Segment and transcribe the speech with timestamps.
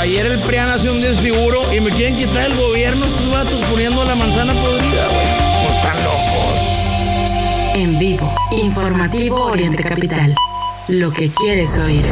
[0.00, 4.02] ayer el PRIAN hace un desfiguro y me quieren quitar el gobierno estos vatos poniendo
[4.04, 5.26] la manzana podrida, güey.
[5.66, 7.74] Pues están locos.
[7.74, 10.34] En vivo, informativo Oriente Capital.
[10.88, 12.06] Lo que quieres oír.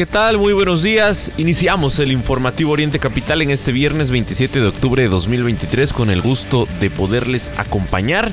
[0.00, 0.38] ¿Qué tal?
[0.38, 1.30] Muy buenos días.
[1.36, 6.22] Iniciamos el informativo Oriente Capital en este viernes 27 de octubre de 2023 con el
[6.22, 8.32] gusto de poderles acompañar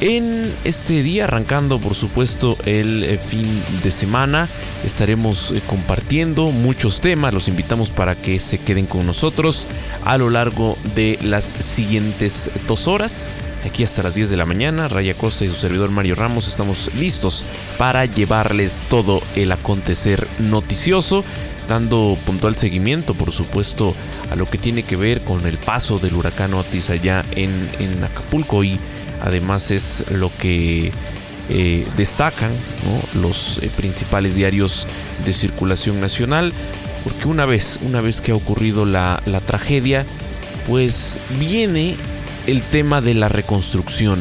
[0.00, 3.44] en este día, arrancando por supuesto el eh, fin
[3.82, 4.48] de semana.
[4.84, 9.66] Estaremos eh, compartiendo muchos temas, los invitamos para que se queden con nosotros
[10.04, 13.30] a lo largo de las siguientes dos horas
[13.64, 14.88] aquí hasta las 10 de la mañana.
[14.88, 17.44] Raya Costa y su servidor Mario Ramos estamos listos
[17.78, 21.24] para llevarles todo el acontecer noticioso,
[21.68, 23.94] dando puntual seguimiento, por supuesto,
[24.30, 28.64] a lo que tiene que ver con el paso del huracán Otis allá en, Acapulco
[28.64, 28.78] y
[29.22, 30.92] además es lo que
[31.48, 32.52] eh, destacan
[33.20, 34.86] los eh, principales diarios
[35.24, 36.52] de circulación nacional,
[37.02, 40.04] porque una vez, una vez que ha ocurrido la, la tragedia,
[40.66, 41.96] pues viene
[42.46, 44.18] el tema de la reconstrucción.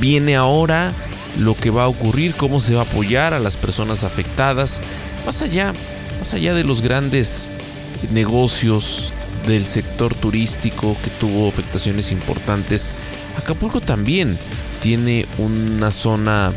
[0.00, 0.92] Viene ahora
[1.38, 4.80] lo que va a ocurrir, cómo se va a apoyar a las personas afectadas,
[5.26, 5.72] más allá,
[6.18, 7.50] más allá de los grandes
[8.12, 9.12] negocios
[9.46, 12.92] del sector turístico que tuvo afectaciones importantes.
[13.36, 14.36] Acapulco también
[14.80, 16.52] tiene una zona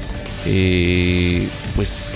[0.45, 2.15] eh, pues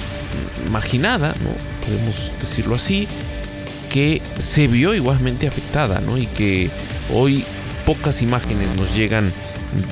[0.72, 1.50] marginada, ¿no?
[1.86, 3.08] podemos decirlo así,
[3.92, 6.18] que se vio igualmente afectada, ¿no?
[6.18, 6.70] Y que
[7.14, 7.46] hoy
[7.88, 9.32] pocas imágenes nos llegan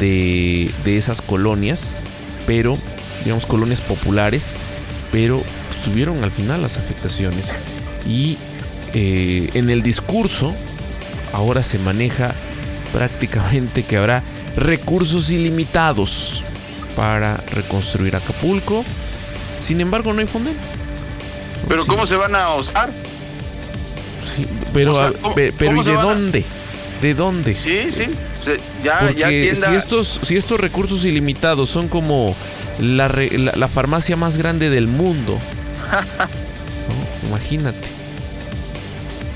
[0.01, 1.95] de, esas colonias,
[2.45, 2.77] pero,
[3.23, 4.57] digamos, colonias populares,
[5.13, 5.41] pero
[5.85, 7.55] tuvieron al final las afectaciones.
[8.05, 8.37] Y
[8.93, 10.53] eh, en el discurso
[11.31, 12.35] ahora se maneja
[12.91, 14.21] prácticamente que habrá
[14.57, 16.43] recursos ilimitados
[16.97, 18.83] para reconstruir Acapulco.
[19.57, 20.51] Sin embargo, no hay fondo.
[21.69, 22.91] ¿Pero cómo se van a usar?
[24.73, 25.13] pero,
[25.57, 26.45] pero ¿y de dónde?
[27.05, 27.55] ¿De dónde?
[27.55, 28.05] Sí, sí.
[28.83, 32.35] Ya, Porque si estos, si estos recursos ilimitados son como
[32.79, 35.39] la, la, farmacia más grande del mundo.
[37.29, 37.87] Imagínate.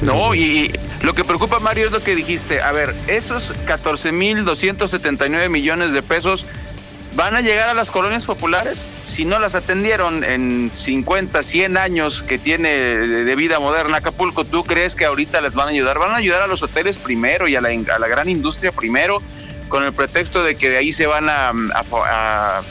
[0.01, 0.71] no, y,
[1.03, 2.59] lo que preocupa, Mario, es lo que dijiste.
[2.59, 6.47] A ver, esos 14.279 millones de pesos
[7.19, 8.87] van a llegar a las colonias populares.
[9.03, 14.63] Si no las atendieron en 50, 100 años que tiene de vida moderna Acapulco, ¿tú
[14.63, 15.99] crees que ahorita les van a ayudar?
[15.99, 19.21] Van a ayudar a los hoteles primero y a la, gran industria primero,
[19.67, 22.61] con el pretexto de que de ahí se van a, a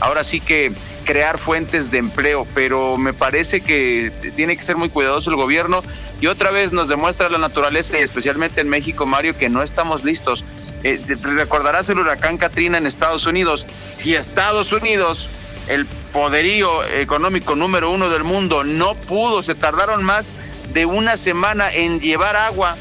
[0.00, 0.72] ahora sí que
[1.04, 5.82] crear fuentes de empleo, pero me parece que tiene que ser muy cuidadoso el gobierno
[6.22, 10.04] y otra vez nos demuestra la naturaleza y especialmente en México, Mario, que no estamos
[10.04, 10.42] listos.
[10.84, 13.66] Eh, recordarás el huracán Katrina en Estados Unidos.
[13.88, 15.28] Si Estados Unidos,
[15.66, 20.34] el poderío económico número uno del mundo, no pudo, se tardaron más
[20.74, 22.76] de una semana en llevar agua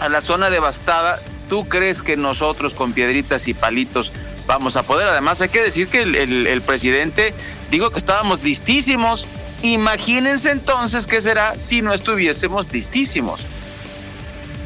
[0.00, 1.20] a la zona devastada,
[1.50, 4.10] ¿tú crees que nosotros con piedritas y palitos
[4.46, 5.06] vamos a poder?
[5.06, 7.34] Además hay que decir que el, el presidente
[7.70, 9.26] dijo que estábamos listísimos.
[9.62, 13.40] Imagínense entonces qué será si no estuviésemos listísimos.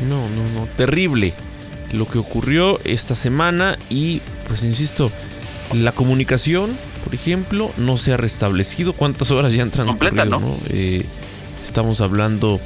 [0.08, 1.34] No, no, no, terrible
[1.92, 5.10] lo que ocurrió esta semana y pues insisto,
[5.72, 6.70] la comunicación,
[7.04, 8.92] por ejemplo, no se ha restablecido.
[8.92, 10.24] ¿Cuántas horas ya han transcurrido?
[10.24, 10.56] ¿no?
[10.68, 11.04] Eh,
[11.64, 12.60] estamos hablando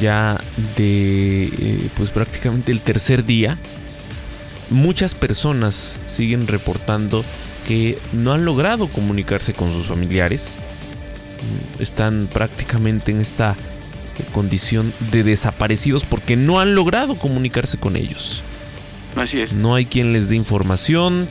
[0.00, 0.40] ya
[0.76, 3.56] de eh, pues prácticamente el tercer día.
[4.70, 7.24] Muchas personas siguen reportando
[7.66, 10.56] que no han logrado comunicarse con sus familiares.
[11.78, 13.54] Están prácticamente en esta
[14.32, 18.42] condición de desaparecidos porque no han logrado comunicarse con ellos.
[19.16, 19.52] Así es.
[19.52, 21.26] No hay quien les dé información.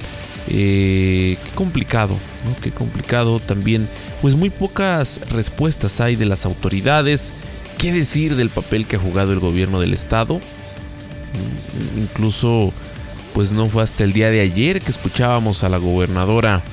[0.49, 2.61] Eh, qué complicado, ¿no?
[2.61, 3.87] Qué complicado también.
[4.21, 7.33] Pues muy pocas respuestas hay de las autoridades.
[7.77, 10.35] ¿Qué decir del papel que ha jugado el gobierno del estado?
[10.35, 12.71] Mm, incluso,
[13.33, 16.63] pues no fue hasta el día de ayer que escuchábamos a la gobernadora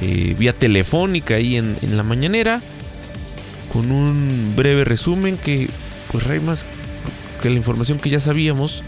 [0.00, 2.60] eh, vía telefónica ahí en, en, la mañanera
[3.72, 5.68] con un breve resumen que,
[6.12, 6.64] pues, hay más
[7.42, 8.82] que la información que ya sabíamos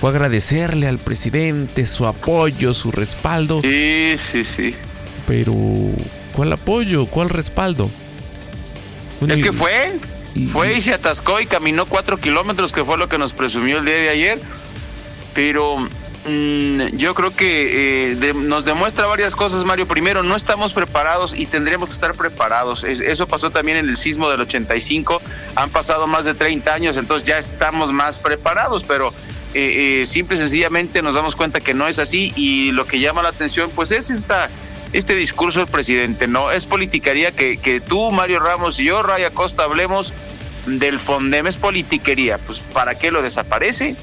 [0.00, 3.60] fue agradecerle al presidente su apoyo, su respaldo.
[3.62, 4.74] Sí, sí, sí.
[5.26, 5.54] Pero,
[6.34, 7.06] ¿cuál apoyo?
[7.06, 7.88] ¿Cuál respaldo?
[9.28, 9.92] es que fue,
[10.52, 13.84] fue y se atascó y caminó cuatro kilómetros, que fue lo que nos presumió el
[13.84, 14.38] día de ayer.
[15.32, 19.86] Pero mm, yo creo que eh, nos demuestra varias cosas, Mario.
[19.86, 22.84] Primero, no estamos preparados y tendríamos que estar preparados.
[22.84, 25.20] eso pasó también en el sismo del 85.
[25.56, 29.12] Han pasado más de 30 años, entonces ya estamos más preparados, pero
[29.54, 33.00] eh, eh, simple y sencillamente nos damos cuenta que no es así y lo que
[33.00, 34.50] llama la atención pues es esta
[34.92, 36.52] este discurso del presidente, ¿no?
[36.52, 40.12] Es politiquería que, que tú, Mario Ramos y yo, Raya Costa, hablemos
[40.66, 42.38] del Fondem, es politiquería.
[42.38, 43.96] Pues, ¿para qué lo desaparece?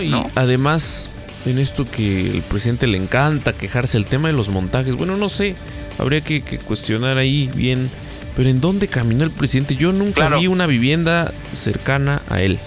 [0.00, 1.10] Y además,
[1.44, 5.28] en esto que el presidente le encanta quejarse, el tema de los montajes, bueno, no
[5.28, 5.54] sé,
[5.98, 7.90] habría que, cuestionar ahí bien,
[8.36, 9.76] pero ¿en dónde caminó el presidente?
[9.76, 12.58] Yo nunca vi una vivienda cercana a él.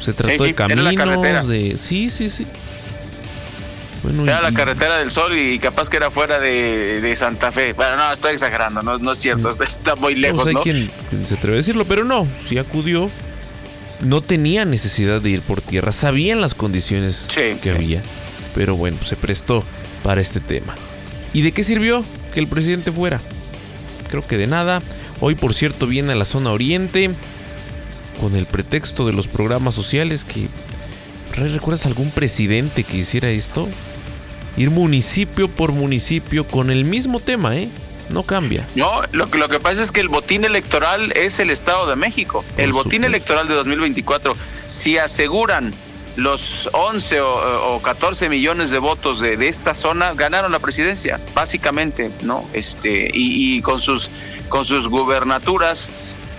[0.00, 1.76] Se trató de caminos, de...
[1.78, 2.46] Sí, sí, sí
[4.24, 7.72] era la carretera del Sol y capaz que era fuera de, Santa Fe.
[7.72, 9.62] Bueno, no, estoy exagerando, no, no es cierto, mm.
[9.62, 10.60] está muy lejos, ¿no?
[10.60, 10.90] Hay quien,
[11.26, 13.10] se atreve a decirlo, pero no, si acudió.
[14.00, 18.00] No tenía necesidad de ir por tierra, sabían las condiciones que había,
[18.54, 19.62] pero bueno, se prestó
[20.02, 20.74] para este tema.
[21.34, 22.02] ¿Y de qué sirvió
[22.32, 23.20] que el presidente fuera?
[24.08, 24.80] Creo que de nada.
[25.20, 27.10] Hoy, por cierto, viene a la zona oriente
[28.20, 30.48] con el pretexto de los programas sociales que
[31.36, 33.68] ¿Recuerdas algún presidente que hiciera esto?
[34.56, 37.68] Ir municipio por municipio con el mismo tema, ¿eh?
[38.08, 38.66] No cambia.
[38.74, 42.44] No, lo, lo que pasa es que el botín electoral es el Estado de México.
[42.56, 45.72] el botín electoral de 2024, si aseguran
[46.16, 52.44] los 11 o, 14 millones de votos de, esta zona, ganaron la presidencia, básicamente, ¿no?
[52.52, 54.10] Este, y, con sus
[54.48, 55.88] con sus gubernaturas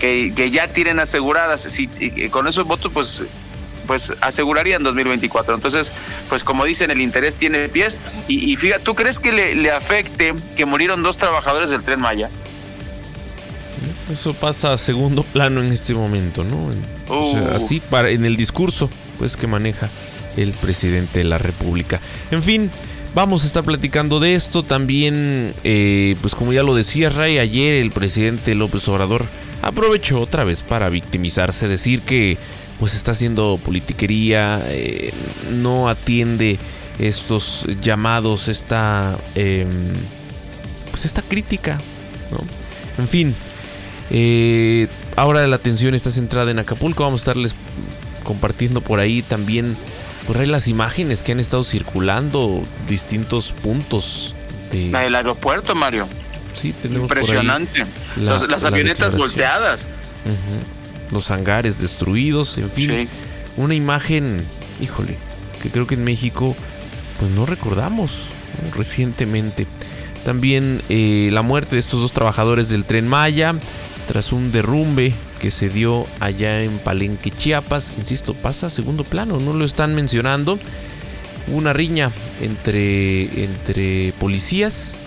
[0.01, 1.88] que, que ya tienen aseguradas, si,
[2.31, 3.21] con esos votos, pues
[3.86, 5.53] pues aseguraría en 2024.
[5.53, 5.92] Entonces,
[6.30, 8.00] pues como dicen, el interés tiene pies.
[8.27, 12.30] Y, fíjate, ¿tú crees que le, afecte que murieron dos trabajadores del tren Maya?
[14.12, 16.71] Eso pasa a segundo plano en este momento, ¿no?
[17.13, 17.56] O sea, uh.
[17.56, 18.89] así para, en el discurso,
[19.19, 19.89] pues que maneja
[20.38, 22.00] el presidente de la República.
[22.30, 22.71] En fin,
[23.13, 24.63] vamos a estar platicando de esto.
[24.63, 29.25] También, eh, pues como ya lo decía Ray, ayer el presidente López Obrador
[29.62, 32.38] aprovechó otra vez para victimizarse, decir que
[32.80, 35.13] pues está haciendo politiquería, eh,
[35.52, 36.58] no atiende
[37.00, 39.69] estos llamados, esta, em,
[40.90, 41.80] pues esta crítica,
[42.31, 42.40] ¿no?
[43.02, 43.36] En fin,
[44.10, 47.56] eh, ahora la atención está centrada en Acapulco, vamos a estarles
[48.24, 49.75] compartiendo por ahí también
[50.28, 54.36] ahí las imágenes que han estado circulando distintos puntos
[54.72, 56.08] del aeropuerto, Mario.
[56.53, 57.86] Sí, tenemos Impresionante.
[58.18, 59.88] las avionetas volteadas
[61.12, 63.09] los hangares destruidos, en fin.
[63.57, 64.42] Una imagen,
[64.81, 65.18] híjole,
[65.62, 66.56] que creo que en México
[67.19, 68.27] pues no recordamos
[68.75, 69.68] recientemente.
[70.25, 73.56] También eh, la muerte de estos dos trabajadores del tren Maya
[74.07, 77.94] tras un derrumbe que se dio allá en Palenque, Chiapas.
[77.98, 80.57] Insisto, pasa a segundo plano, no lo están mencionando.
[81.48, 85.00] Una riña entre, entre policías.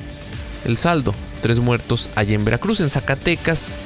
[0.65, 1.15] El saldo,
[1.45, 3.77] tres muertos allá en Veracruz, en Zacatecas.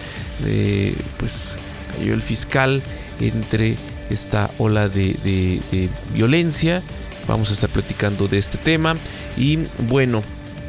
[0.46, 1.56] Eh, pues
[1.96, 2.80] cayó el fiscal
[3.18, 3.74] entre
[4.10, 6.84] esta ola de, violencia.
[7.26, 8.94] Vamos a estar platicando de este tema.
[9.36, 10.22] Y bueno,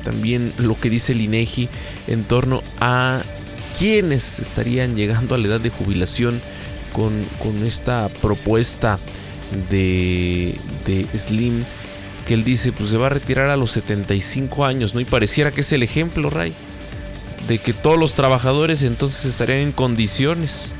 [0.03, 1.69] también lo que dice el INEGI
[2.07, 3.21] en torno a
[3.77, 6.41] quienes estarían llegando a la edad de jubilación
[6.91, 8.97] con, con esta propuesta
[9.69, 10.55] de,
[10.87, 11.63] de, Slim.
[12.27, 15.01] Que él dice, pues se va a retirar a los 75 años, ¿no?
[15.01, 16.51] Y pareciera que es el ejemplo, Ray,
[17.49, 20.71] de que todos los trabajadores entonces estarían en condiciones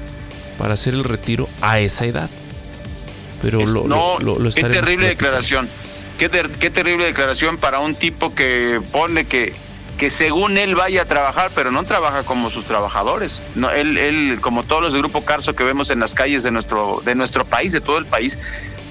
[0.60, 2.30] para hacer el retiro a esa edad.
[3.42, 5.68] Pero lo, no, lo, qué terrible declaración.
[6.20, 9.54] Qué, qué, terrible declaración para un tipo que pone que,
[9.98, 13.42] que según él vaya a trabajar, pero no trabaja como sus trabajadores.
[13.56, 16.52] No, él, él, como todos los de Grupo Carso que vemos en las calles de
[16.52, 18.38] nuestro, de nuestro país, de todo el país,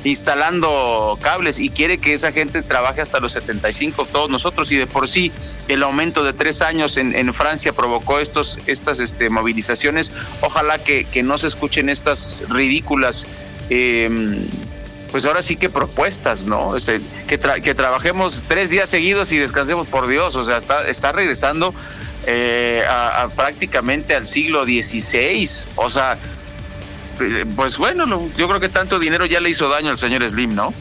[0.05, 4.87] instalando cables y quiere que esa gente trabaje hasta los 75, todos nosotros, y de
[4.87, 5.33] por sí
[5.69, 10.13] el aumento de tres años en, Francia provocó estos, estas este, movilizaciones.
[10.41, 13.27] Ojalá que, no se escuchen estas ridículas,
[13.71, 14.41] em,
[15.11, 16.75] pues ahora sí que propuestas, ¿no?
[17.27, 17.39] Que,
[17.75, 21.75] trabajemos tres días seguidos y descansemos por Dios, o sea, está, está regresando
[22.27, 26.19] eh, a, prácticamente al siglo XVI, o sea,
[27.57, 28.07] pues bueno,
[28.37, 30.73] yo creo que tanto dinero ya le hizo daño al señor Slim, ¿no?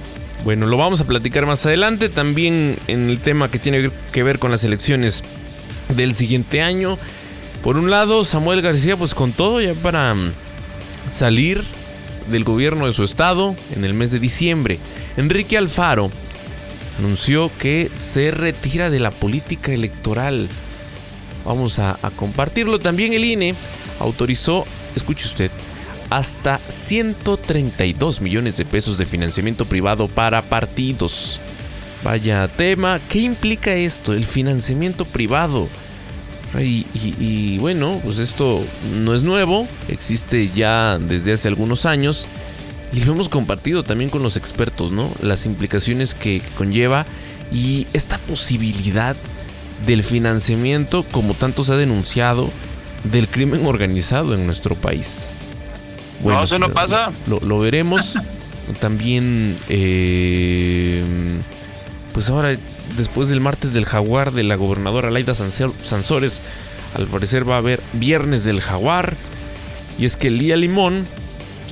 [0.44, 4.40] Bueno, lo vamos a platicar más adelante, también en el tema que tiene que ver
[4.40, 5.24] con las elecciones
[5.90, 6.98] del siguiente año.
[7.64, 10.32] Por un lado, Samuel García, pues con todo ya para mm,
[11.10, 11.64] salir
[12.30, 14.80] del gobierno de su estado en el mes de diciembre.
[15.18, 16.10] Enrique Alfaro
[17.00, 20.48] anunció que se retira de la política electoral.
[21.46, 22.80] Vamos a, a compartirlo.
[22.80, 23.56] También el INE
[24.00, 24.66] autorizó,
[24.96, 25.52] escuche usted,
[26.10, 31.40] hasta 132 millones de pesos de financiamiento privado para partidos.
[32.04, 34.14] Vaya tema, ¿qué implica esto?
[34.14, 35.68] El financiamiento privado.
[36.60, 38.64] Y, bueno, pues esto
[38.96, 42.26] no es nuevo, existe ya desde hace algunos años
[42.94, 45.12] y lo hemos compartido también con los expertos, ¿no?
[45.22, 47.06] Las implicaciones que conlleva
[47.52, 49.16] y esta posibilidad
[49.86, 52.50] del financiamiento, como tanto se ha denunciado,
[53.04, 55.32] del crimen organizado en nuestro país.
[56.22, 57.12] Bueno, no, eso no pasa.
[57.28, 58.18] Lo, veremos.
[58.80, 61.02] También, eh,
[62.14, 62.56] pues ahora,
[62.98, 66.42] después del martes del jaguar de la gobernadora Laida Sansores,
[66.96, 69.16] al parecer va a haber viernes del jaguar.
[69.98, 71.06] Y es que Lía Limón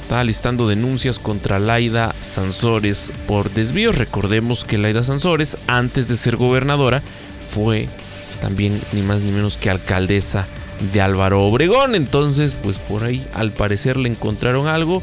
[0.02, 3.98] está listando denuncias contra Laida Sansores por desvíos.
[3.98, 7.02] Recordemos que Laida Sansores, antes de ser gobernadora,
[7.50, 7.90] fue
[8.42, 10.48] también ni más ni menos que alcaldesa
[10.94, 11.96] de Álvaro Obregón.
[11.96, 15.02] Entonces, pues por ahí al parecer le encontraron algo.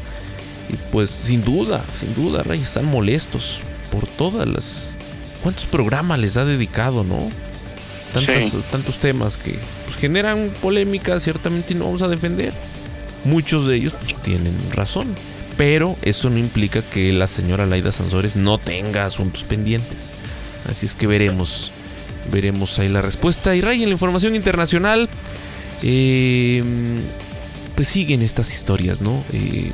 [0.69, 3.59] Y pues sin duda, sin duda, Ray, están molestos
[3.91, 4.95] por todas las...
[5.41, 7.29] ¿Cuántos programas les ha dedicado, no?
[8.71, 12.53] Tantos temas que pues, generan polémica, ciertamente y no vamos a defender.
[13.25, 15.07] Muchos de ellos pues, tienen razón.
[15.57, 20.13] Pero eso no implica que la señora Laida Sansores no tenga asuntos pendientes.
[20.69, 21.71] Así es que veremos,
[22.31, 23.55] veremos ahí la respuesta.
[23.55, 25.09] Y Ray, en la información internacional,
[25.85, 26.63] eh,
[27.75, 29.21] pues siguen estas historias, ¿no?
[29.33, 29.71] Eh,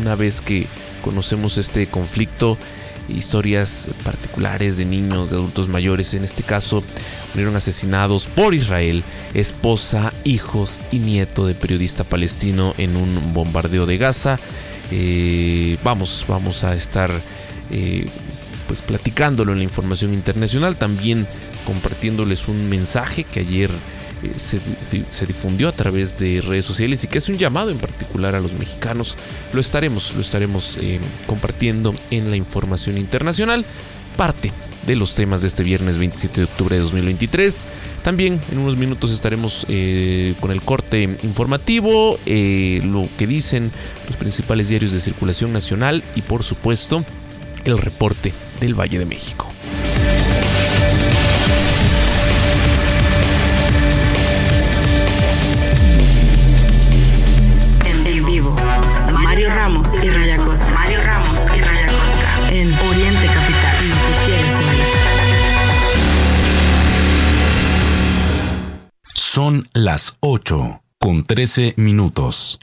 [0.00, 0.66] una vez que
[1.02, 2.56] conocemos este conflicto,
[3.08, 6.84] historias particulares de niños, de adultos mayores, en este caso,
[7.34, 9.02] fueron asesinados por Israel,
[9.34, 14.38] esposa, hijos y nieto de periodista palestino en un bombardeo de Gaza.
[14.92, 17.10] Eh, vamos, vamos a estar
[18.66, 21.26] pues platicándolo en la información internacional, también
[21.66, 23.70] compartiéndoles un mensaje que ayer
[24.22, 28.34] eh, se, difundió a través de redes sociales y que es un llamado en particular
[28.34, 29.16] a los mexicanos.
[29.52, 33.64] Lo estaremos, lo estaremos eh, compartiendo en la información internacional.
[34.16, 34.52] Parte
[34.86, 37.68] de los temas de este viernes 27 de octubre de 2023.
[38.02, 43.70] También en unos minutos estaremos eh, con el corte informativo, lo que dicen
[44.06, 47.04] los principales diarios de circulación nacional y por supuesto
[47.64, 49.48] el reporte del Valle de México.
[60.08, 60.72] Y Raya Costa.
[60.74, 62.50] Mario Ramos y Raya Costa.
[62.50, 63.74] En Oriente Capital.
[69.14, 72.58] Son las 8 con 13 minutos.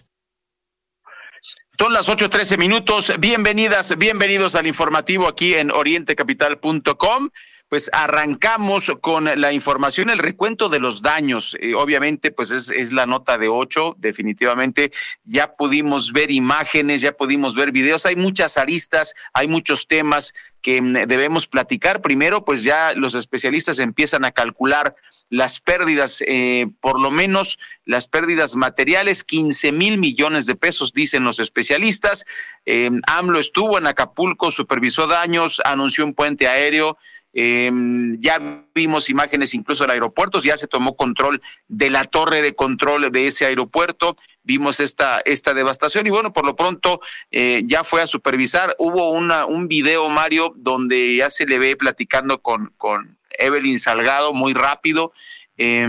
[1.77, 3.11] Son las 8:13 minutos.
[3.19, 7.29] Bienvenidas, bienvenidos al informativo aquí en orientecapital.com
[7.69, 11.57] pues arrancamos con la información, el recuento de los daños.
[11.59, 14.91] Eh, obviamente, pues es, la nota de ocho, definitivamente.
[15.23, 18.05] Ya pudimos ver imágenes, ya pudimos ver videos.
[18.05, 22.01] Hay muchas aristas, hay muchos temas que mm, debemos platicar.
[22.01, 24.95] Primero, pues ya los especialistas empiezan a calcular
[25.29, 31.23] las pérdidas, eh, por lo menos las pérdidas materiales, 15 mil millones de pesos, dicen
[31.23, 32.25] los especialistas.
[32.65, 36.97] Eh, AMLO estuvo en Acapulco, supervisó daños, anunció un puente aéreo
[37.37, 37.69] eh,
[38.17, 43.11] ya vimos imágenes incluso del aeropuerto, ya se tomó control de la torre de control
[43.11, 47.01] de ese aeropuerto, vimos esta, esta devastación y bueno, por lo pronto
[47.31, 48.73] eh, ya fue a supervisar.
[48.79, 54.31] Hubo una, un video, Mario, donde ya se le ve platicando con, con Evelyn Salgado
[54.33, 55.11] muy rápido.
[55.57, 55.87] Eh,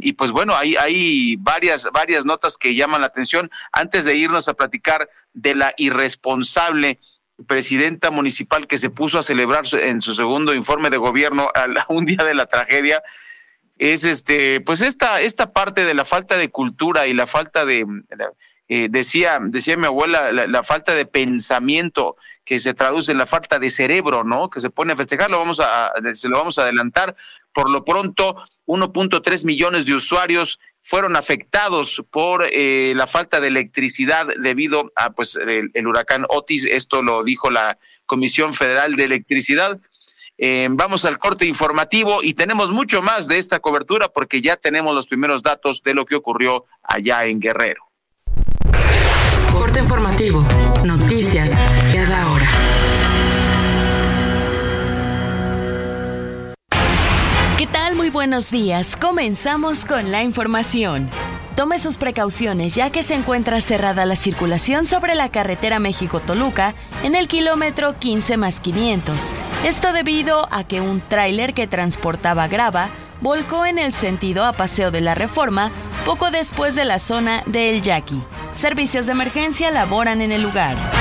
[0.00, 3.50] y pues bueno, hay, hay varias, varias notas que llaman la atención.
[3.72, 7.00] Antes de irnos a platicar de la irresponsable
[7.46, 12.04] presidenta municipal que se puso a celebrar en su segundo informe de gobierno a un
[12.04, 13.02] día de la tragedia
[13.78, 17.86] es este pues esta esta parte de la falta de cultura y la falta de
[18.68, 23.58] eh, decía decía mi abuela la, falta de pensamiento que se traduce en la falta
[23.58, 26.62] de cerebro no que se pone a festejar lo vamos a se lo vamos a
[26.62, 27.14] adelantar.
[27.54, 34.26] Por lo pronto 1.3 millones de usuarios fueron afectados por eh, la falta de electricidad
[34.40, 36.64] debido a pues el, huracán Otis.
[36.64, 37.76] Esto lo dijo la
[38.06, 39.78] Comisión Federal de Electricidad.
[40.38, 44.94] Eh, vamos al corte informativo y tenemos mucho más de esta cobertura porque ya tenemos
[44.94, 47.82] los primeros datos de lo que ocurrió allá en Guerrero.
[49.52, 50.42] Corte informativo.
[50.84, 51.50] Noticias
[51.92, 52.37] cada hora.
[58.12, 58.96] Buenos días.
[58.96, 61.10] Comenzamos con la información.
[61.54, 67.14] Tome sus precauciones ya que se encuentra cerrada la circulación sobre la carretera México-Toluca en
[67.14, 69.34] el kilómetro 15 más 500.
[69.64, 72.88] Esto debido a que un tráiler que transportaba grava
[73.20, 75.70] volcó en el sentido a Paseo de la Reforma
[76.06, 78.22] poco después de la zona de El Yaqui.
[78.54, 80.97] Servicios de emergencia laboran en el lugar.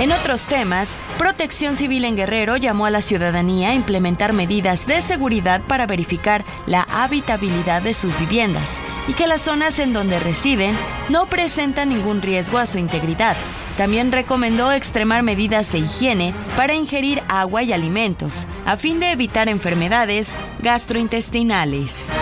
[0.00, 5.00] En otros temas, Protección Civil en Guerrero llamó a la ciudadanía a implementar medidas de
[5.00, 10.76] seguridad para verificar la habitabilidad de sus viviendas y que las zonas en donde residen
[11.08, 13.36] no presentan ningún riesgo a su integridad.
[13.76, 19.48] También recomendó extremar medidas de higiene para ingerir agua y alimentos, a fin de evitar
[19.48, 22.12] enfermedades gastrointestinales.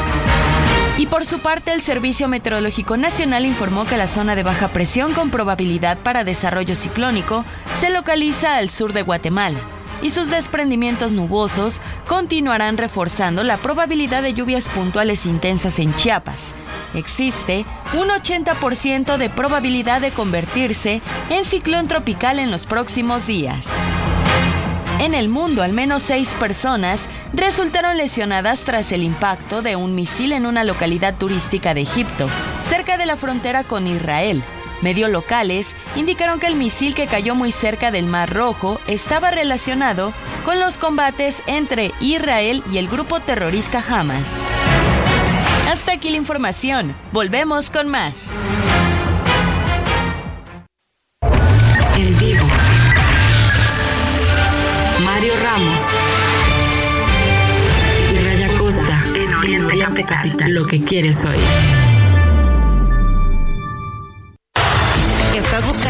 [0.99, 5.15] Y por su parte, el Servicio Meteorológico Nacional informó que la zona de baja presión
[5.15, 7.45] con probabilidad para desarrollo ciclónico
[7.81, 9.59] se localiza al sur de Guatemala
[10.03, 16.55] y sus desprendimientos nubosos continuarán reforzando la probabilidad de lluvias puntuales intensas en Chiapas.
[16.95, 23.69] Existe un 80% de probabilidad de convertirse en ciclón tropical en los próximos días.
[25.03, 30.31] En el mundo, al menos seis personas resultaron lesionadas tras el impacto de un misil
[30.31, 32.29] en una localidad turística de Egipto,
[32.63, 34.45] cerca de la frontera con Israel.
[34.81, 40.13] Medios locales indicaron que el misil que cayó muy cerca del Mar Rojo estaba relacionado
[40.45, 44.47] con los combates entre Israel y el grupo terrorista Hamas.
[45.69, 46.95] Hasta aquí la información.
[47.11, 48.35] Volvemos con más.
[51.97, 52.47] En vivo.
[55.23, 55.81] Mario Ramos
[58.11, 60.53] y Raya Costa en Oriente Capital.
[60.53, 61.82] Lo que quieres oír.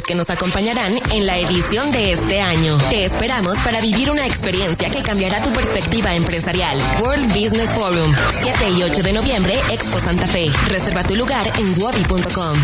[0.00, 2.78] que nos acompañarán en la edición de este año.
[2.88, 6.80] Te esperamos para vivir una experiencia que cambiará tu perspectiva empresarial.
[7.02, 10.46] World Business Forum, 7 y 8 de noviembre, Expo Santa Fe.
[10.68, 12.56] Reserva tu lugar en wobi.com.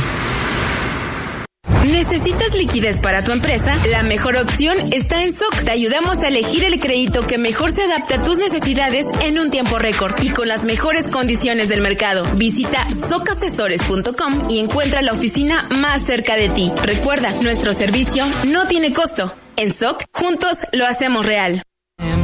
[1.92, 3.76] ¿Necesitas liquidez para tu empresa?
[3.90, 5.62] La mejor opción está en SOC.
[5.64, 9.50] Te ayudamos a elegir el crédito que mejor se adapte a tus necesidades en un
[9.50, 12.22] tiempo récord y con las mejores condiciones del mercado.
[12.36, 16.72] Visita socasesores.com y encuentra la oficina más cerca de ti.
[16.82, 19.34] Recuerda, nuestro servicio no tiene costo.
[19.56, 21.62] En SOC, juntos lo hacemos real.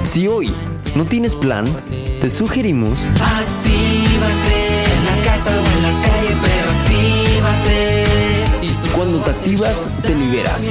[0.02, 0.52] Si hoy
[0.94, 1.64] no tienes plan,
[2.20, 5.52] te sugerimos Actívate en la casa
[9.54, 10.68] activas, te liberas.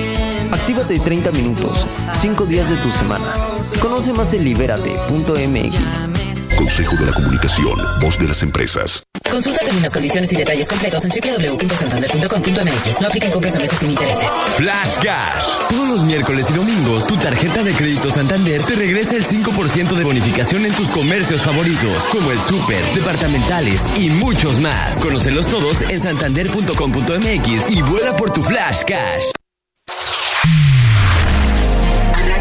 [0.52, 3.34] Actívate 30 minutos, 5 días de tu semana.
[3.82, 6.33] Conoce más en libérate.mx.
[6.58, 9.04] Consejo de la Comunicación, voz de las empresas.
[9.30, 13.02] Consulta términos, condiciones y detalles completos en www.santander.com.mx.
[13.02, 14.30] No apliquen compras a meses sin intereses.
[14.58, 15.44] Flash Cash.
[15.70, 20.04] Todos los miércoles y domingos, tu tarjeta de crédito Santander te regresa el 5% de
[20.04, 24.98] bonificación en tus comercios favoritos, como el súper, departamentales y muchos más.
[25.00, 29.32] Conócelos todos en santander.com.mx y vuela por tu Flash Cash.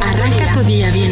[0.03, 1.12] Arranca tu día bien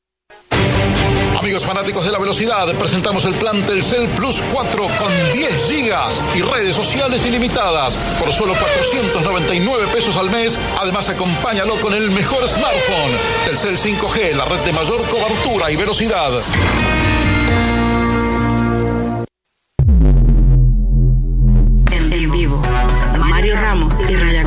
[1.41, 6.41] Amigos fanáticos de la velocidad, presentamos el plan Telcel Plus 4 con 10 gigas y
[6.43, 10.59] redes sociales ilimitadas por solo 499 pesos al mes.
[10.79, 13.17] Además, acompáñalo con el mejor smartphone.
[13.45, 16.31] Telcel 5G, la red de mayor cobertura y velocidad.
[22.11, 22.61] En vivo.
[23.17, 24.43] Mario Ramos y Raya.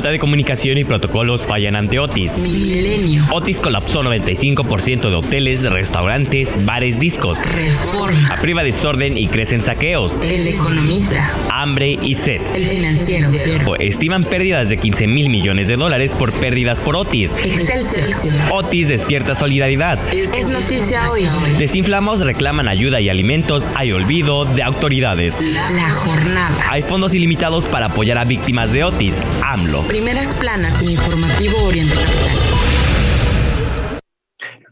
[0.00, 2.38] Falta de comunicación y protocolos fallan ante Otis.
[2.38, 3.22] Milenio.
[3.30, 7.36] Otis colapsó 95% de hoteles, restaurantes, bares, discos.
[7.38, 8.28] Reforma.
[8.30, 10.18] Apriva desorden y crecen saqueos.
[10.22, 11.30] El economista.
[11.50, 12.40] Hambre y sed.
[12.54, 13.76] El financiero.
[13.78, 17.32] Estiman pérdidas de 15 mil millones de dólares por pérdidas por Otis.
[17.32, 18.08] Excelsior.
[18.52, 19.98] Otis despierta solidaridad.
[20.14, 21.28] Es noticia hoy.
[21.58, 23.68] Desinflamos reclaman ayuda y alimentos.
[23.74, 25.38] Hay olvido de autoridades.
[25.42, 26.56] La jornada.
[26.70, 29.22] Hay fondos ilimitados para apoyar a víctimas de Otis.
[29.42, 29.89] AMLO.
[29.90, 31.96] Primeras planas en Informativo Oriente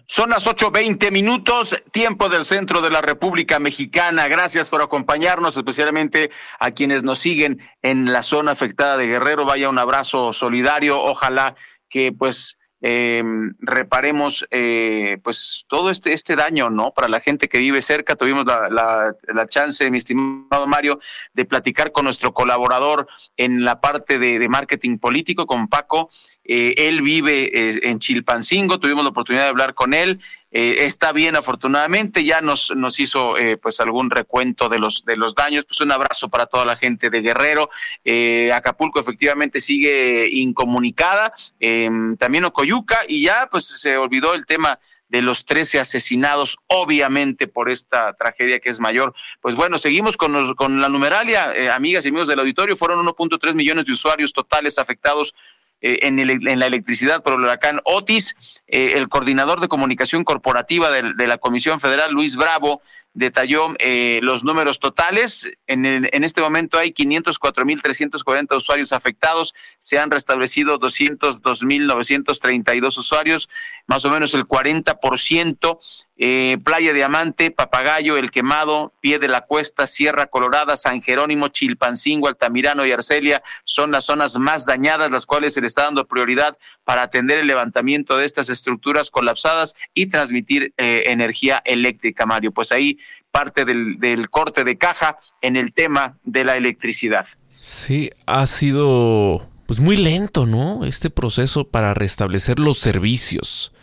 [0.07, 4.29] Son las 8.20 minutos, tiempo del centro de la República Mexicana.
[4.29, 9.45] Gracias por acompañarnos, especialmente a quienes nos siguen en la zona afectada de Guerrero.
[9.45, 11.01] Vaya un abrazo solidario.
[11.01, 11.57] Ojalá
[11.89, 13.23] que pues eh,
[13.59, 16.93] reparemos eh, pues todo este, este daño, ¿no?
[16.93, 21.01] Para la gente que vive cerca, tuvimos la, la, la, chance, mi estimado Mario,
[21.33, 26.11] de platicar con nuestro colaborador en la parte de, marketing político, con Paco.
[26.45, 30.21] Eh, él vive eh, en Chilpancingo, tuvimos la oportunidad de hablar con él.
[30.51, 35.17] Eh, está bien, afortunadamente, ya nos, nos hizo eh, pues algún recuento de los, de
[35.17, 35.65] los daños.
[35.67, 37.71] Pues un abrazo para toda la gente de Guerrero.
[38.05, 44.79] Eh, Acapulco efectivamente sigue incomunicada, em, también Ocoyuca, y ya pues se olvidó el tema
[45.09, 49.15] de los 13 asesinados, obviamente por esta tragedia que es mayor.
[49.41, 53.55] Pues bueno, seguimos con, con la numeralia, eh, amigas y amigos del auditorio, fueron 1.3
[53.55, 55.35] millones de usuarios totales afectados
[55.81, 58.35] eh, en, el, en, la electricidad por el huracán Otis.
[58.67, 62.83] Eh, el coordinador de comunicación corporativa de, de, la Comisión Federal, Luis Bravo,
[63.15, 65.51] detalló eh, los números totales.
[65.67, 69.55] En, el, en este momento hay 504.340 usuarios afectados.
[69.79, 73.49] Se han restablecido 202.932 usuarios,
[73.87, 75.79] más o menos el 40%.
[76.21, 82.29] Eh, Playa Diamante, Papagayo, El Quemado, Pie de la Cuesta, Sierra Colorada, San Jerónimo, Chilpancingo,
[82.29, 86.59] Altamirano y Arcelia son las zonas más dañadas, las cuales se le está dando prioridad
[86.89, 92.51] para atender el levantamiento de estas estructuras colapsadas y transmitir eh, energía eléctrica, Mario.
[92.51, 92.99] Pues ahí
[93.31, 97.27] parte del, corte de caja en el tema de la electricidad.
[97.61, 100.87] Sí, ha sido pues muy lento, ¿no?
[100.87, 103.75] Este proceso para restablecer los servicios.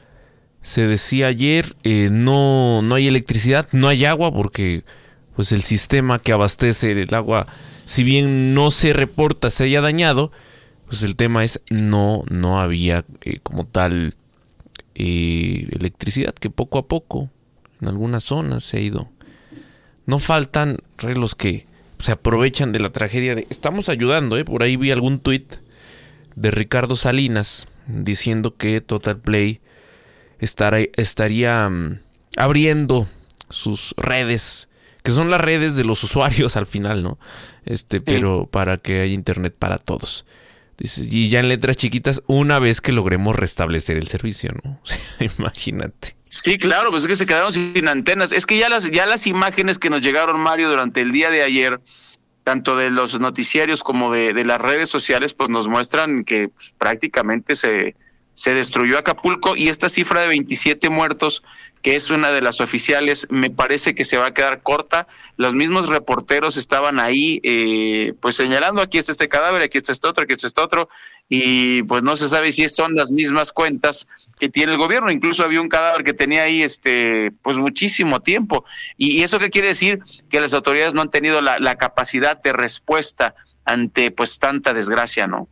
[0.63, 4.83] Se decía ayer, eh, no, no hay electricidad, no hay agua porque
[5.35, 7.45] pues el sistema que abastece el agua,
[7.85, 10.31] si bien no se reporta se haya dañado,
[10.87, 14.15] pues el tema es no, no había eh, como tal
[14.93, 17.29] eh, electricidad que poco a poco
[17.81, 19.09] en algunas zonas se ha ido.
[20.05, 21.65] No faltan los que
[21.99, 23.47] se aprovechan de la tragedia de...
[23.49, 24.45] Estamos ayudando, ¿eh?
[24.45, 25.55] Por ahí vi algún tuit
[26.35, 29.61] de Ricardo Salinas diciendo que Total Play
[30.39, 31.97] estará, estaría um,
[32.37, 33.07] abriendo
[33.49, 34.67] sus redes,
[35.03, 37.17] que son las redes de los usuarios al final, ¿no?
[37.65, 40.25] Este, pero para que haya internet para todos.
[40.77, 44.79] Y ya en letras chiquitas, una vez que logremos restablecer el servicio, ¿no?
[45.37, 46.15] Imagínate.
[46.29, 48.31] Sí, claro, pues es que se quedaron sin antenas.
[48.31, 51.43] Es que ya las, ya las imágenes que nos llegaron, Mario, durante el día de
[51.43, 51.79] ayer,
[52.43, 56.73] tanto de los noticiarios como de, de las redes sociales, pues nos muestran que pues,
[56.77, 57.95] prácticamente se,
[58.35, 61.41] se destruyó Acapulco y esta cifra de 27 muertos,
[61.85, 65.07] que es una de las oficiales, me parece que se va a quedar corta.
[65.37, 70.07] Los mismos reporteros estaban ahí, eh, pues señalando aquí está este cadáver, aquí está este
[70.07, 70.89] otro, aquí está este otro,
[71.29, 74.07] y pues no se sabe si son las mismas cuentas
[74.39, 75.11] que tiene el gobierno.
[75.11, 78.65] Incluso había un cadáver que tenía ahí, este, pues muchísimo tiempo.
[78.97, 79.99] ¿Y, eso qué quiere decir?
[80.27, 85.27] Que las autoridades no han tenido la, la capacidad de respuesta ante pues tanta desgracia,
[85.27, 85.47] ¿no?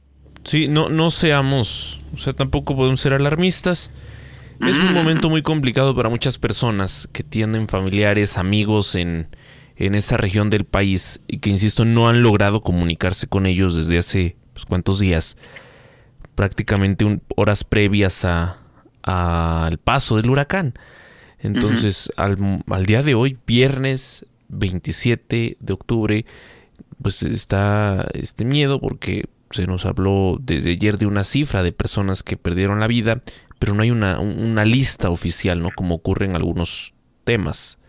[0.46, 3.92] Sí, no, no seamos, o sea, tampoco podemos ser alarmistas.
[4.68, 9.28] Es un momento muy complicado para muchas personas que tienen familiares, amigos en,
[9.76, 13.98] en esa región del país y que, insisto, no han logrado comunicarse con ellos desde
[13.98, 15.38] hace pues, cuántos días,
[16.36, 18.58] prácticamente un, horas previas a,
[19.04, 20.74] al paso del huracán.
[21.40, 22.64] Entonces, uh -huh.
[22.68, 26.26] al, al día de hoy, viernes 27 de octubre,
[27.02, 32.24] pues está este miedo porque se nos habló desde ayer de una cifra de personas
[32.24, 33.22] que perdieron la vida,
[33.64, 35.70] pero no hay una, una lista oficial, ¿no?
[35.74, 37.80] Como ocurre en algunos temas.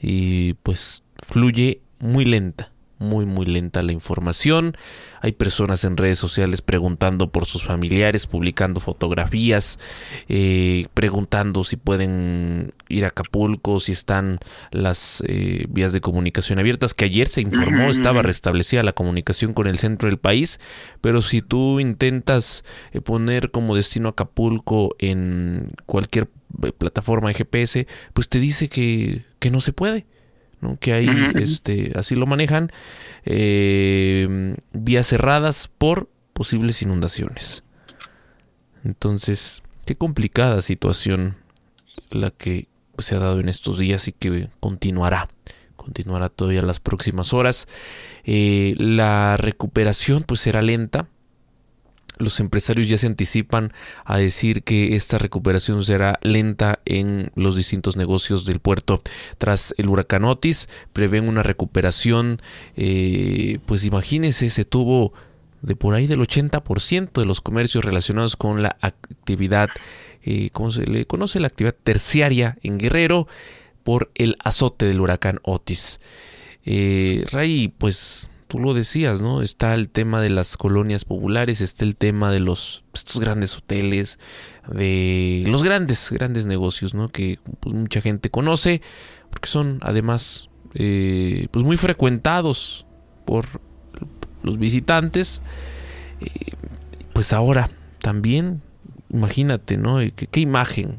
[0.00, 2.69] Y pues fluye muy lenta,
[3.00, 4.74] muy muy lenta la información.
[5.22, 9.78] Hay personas en redes sociales preguntando por sus familiares, publicando fotografías,
[10.28, 14.38] eh, preguntando si pueden ir a Acapulco, si están
[14.70, 19.66] las eh, vías de comunicación abiertas, que ayer se informó estaba restablecida la comunicación con
[19.66, 20.60] el centro del país,
[21.00, 26.28] pero si tú intentas eh, poner como destino Acapulco en cualquier
[26.62, 30.06] eh, plataforma de GPS, pues te dice que, que no se puede.
[30.60, 30.78] ¿No?
[30.78, 31.40] que ahí uh -huh.
[31.40, 32.70] este, así lo manejan,
[33.24, 37.64] eh, vías cerradas por posibles inundaciones.
[38.84, 41.36] Entonces, qué complicada situación
[42.10, 45.28] la que pues, se ha dado en estos días y que continuará,
[45.76, 47.68] continuará todavía las próximas horas.
[48.24, 51.08] Eh, la recuperación pues será lenta,
[52.20, 53.72] los empresarios ya se anticipan
[54.04, 59.02] a decir que esta recuperación será lenta en los distintos negocios del puerto.
[59.38, 62.40] Tras el huracán Otis, prevén una recuperación,
[62.76, 65.12] eh, pues imagínense, se tuvo
[65.62, 69.68] de por ahí del 80% de los comercios relacionados con la actividad,
[70.22, 71.40] eh, ¿cómo se le conoce?
[71.40, 73.26] La actividad terciaria en Guerrero
[73.82, 76.00] por el azote del huracán Otis.
[76.64, 79.42] Eh, Ray, pues tú lo decías, ¿no?
[79.42, 84.18] Está el tema de las colonias populares, está el tema de los estos grandes hoteles,
[84.68, 87.08] de los grandes, grandes negocios, ¿no?
[87.08, 88.82] Que pues, mucha gente conoce,
[89.30, 92.86] porque son además eh, pues muy frecuentados
[93.24, 93.46] por
[94.42, 95.42] los visitantes.
[96.20, 96.56] Eh,
[97.12, 98.62] pues ahora también,
[99.10, 99.98] imagínate, ¿no?
[99.98, 100.98] ¿Qué, qué imagen,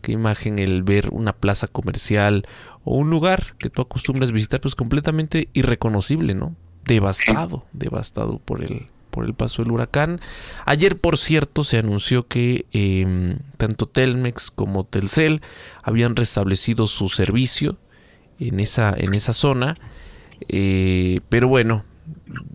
[0.00, 2.46] qué imagen el ver una plaza comercial
[2.84, 6.54] o un lugar que tú acostumbras visitar, pues completamente irreconocible, ¿no?
[6.84, 10.20] Devastado, devastado por el, por el paso del huracán.
[10.66, 15.40] Ayer, por cierto, se anunció que em, tanto Telmex como Telcel
[15.82, 17.78] habían restablecido su servicio
[18.40, 19.78] en esa, en esa zona.
[20.48, 21.84] Eh, pero bueno,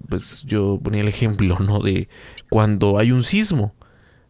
[0.09, 1.79] pues yo ponía el ejemplo, ¿no?
[1.79, 2.09] De
[2.49, 3.73] cuando hay un sismo.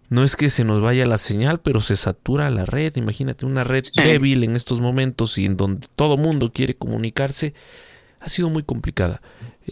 [0.09, 2.95] No es que se nos vaya la señal, pero se satura la red.
[2.95, 7.53] Imagínate una red débil en estos momentos y en donde todo mundo quiere comunicarse.
[8.19, 9.21] Ha sido muy complicada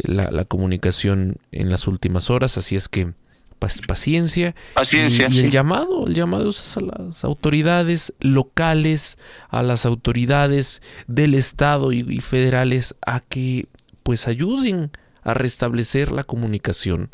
[0.04, 3.14] la, comunicación en las últimas horas, así es que
[3.58, 4.56] paciencia.
[4.74, 5.28] Paciencia.
[5.32, 9.18] Y, el llamado, el llamado es a las autoridades locales,
[9.50, 13.68] a las autoridades del Estado y, federales a que
[14.04, 14.92] pues ayuden
[15.24, 17.10] a restablecer la comunicación.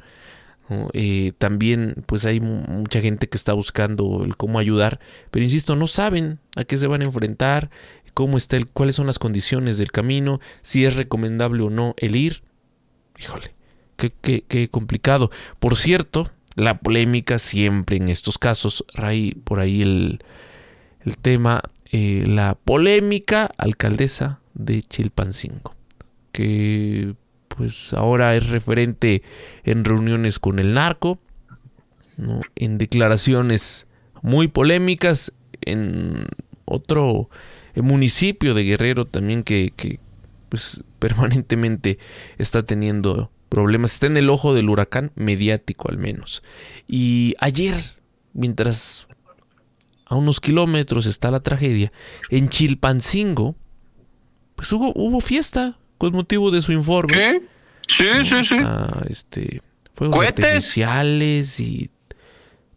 [0.93, 5.87] Eh, también pues hay mucha gente que está buscando el cómo ayudar, pero insisto, no
[5.87, 7.69] saben a qué se van a enfrentar,
[8.13, 12.15] cómo está el, cuáles son las condiciones del camino, si es recomendable o no el
[12.15, 12.43] ir.
[13.19, 13.53] Híjole,
[13.95, 15.31] qué, complicado.
[15.59, 20.19] Por cierto, la polémica siempre en estos casos, Ray, por ahí el,
[21.01, 25.75] el tema, eh, la polémica alcaldesa de Chilpancingo,
[26.31, 27.15] que
[27.47, 29.21] pues ahora es referente
[29.63, 31.19] en reuniones con el narco,
[32.55, 33.87] en declaraciones
[34.21, 36.25] muy polémicas, en
[36.65, 37.29] otro
[37.75, 39.99] municipio de Guerrero también que, que,
[40.49, 41.99] pues permanentemente
[42.37, 46.43] está teniendo problemas, está en el ojo del huracán mediático al menos.
[46.87, 47.75] Y ayer,
[48.31, 49.09] mientras
[50.05, 51.91] a unos kilómetros está la tragedia,
[52.29, 53.57] en Chilpancingo,
[54.55, 57.13] pues hubo, hubo fiesta con motivo de su informe.
[57.13, 57.41] ¿Qué?
[57.89, 58.55] Sí, sí, sí.
[59.09, 59.61] este,
[59.93, 61.91] fuegos artificiales y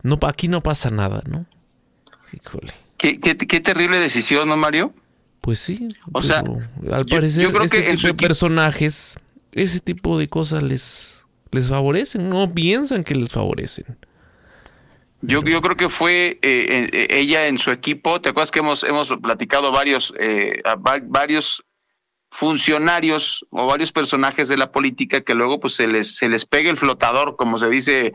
[0.03, 1.47] no, aquí no pasa nada, ¿no?
[2.33, 2.73] Híjole.
[2.99, 4.93] Qué, qué, qué terrible decisión, ¿no, Mario?
[5.47, 5.87] Pues sí.
[6.13, 6.43] O sea,
[6.91, 9.17] al parecer yo, creo este que tipo de personajes,
[9.53, 11.21] ese tipo de cosas les,
[11.53, 13.97] les favorecen, no piensan que les favorecen.
[15.23, 18.21] Yo, yo creo que fue eh, eh, ella en su equipo.
[18.21, 20.63] ¿Te acuerdas que hemos, hemos platicado varios, eh,
[21.05, 21.65] varios
[22.33, 26.71] funcionarios o varios personajes de la política que luego pues se les, se les pega
[26.71, 28.15] el flotador, como se dice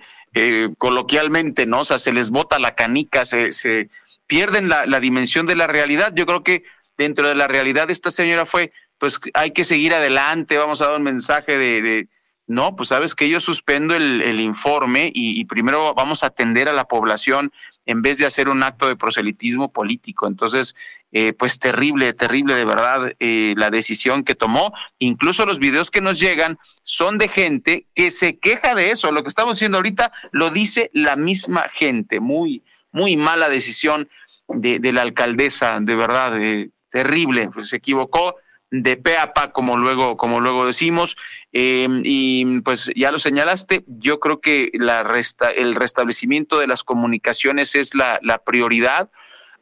[0.77, 1.79] coloquialmente, ¿no?
[1.79, 3.87] O sea, se les bota la canica, se, se
[4.27, 6.11] pierden la, la dimensión de la realidad.
[6.13, 6.65] Yo creo que
[6.97, 10.87] dentro de la realidad de esta señora fue, pues hay que seguir adelante, vamos a
[10.87, 12.07] dar un mensaje de,
[12.47, 16.85] no, pues sabes que yo suspendo el, informe y, primero vamos a atender a la
[16.85, 17.51] población
[17.85, 20.27] en vez de hacer un acto de proselitismo político.
[20.27, 20.75] Entonces,
[21.13, 24.73] eh, pues terrible, terrible de verdad eh, la decisión que tomó.
[24.99, 29.11] Incluso los videos que nos llegan son de gente que se queja de eso.
[29.11, 32.19] Lo que estamos haciendo ahorita lo dice la misma gente.
[32.19, 34.09] Muy, muy mala decisión
[34.47, 36.39] de, la alcaldesa, de verdad.
[36.41, 38.35] Eh, terrible, pues se equivocó
[38.71, 41.17] de pe a pa, como luego, como luego decimos.
[41.51, 46.83] Em, y pues ya lo señalaste, yo creo que la resta, el restablecimiento de las
[46.83, 49.11] comunicaciones es la, prioridad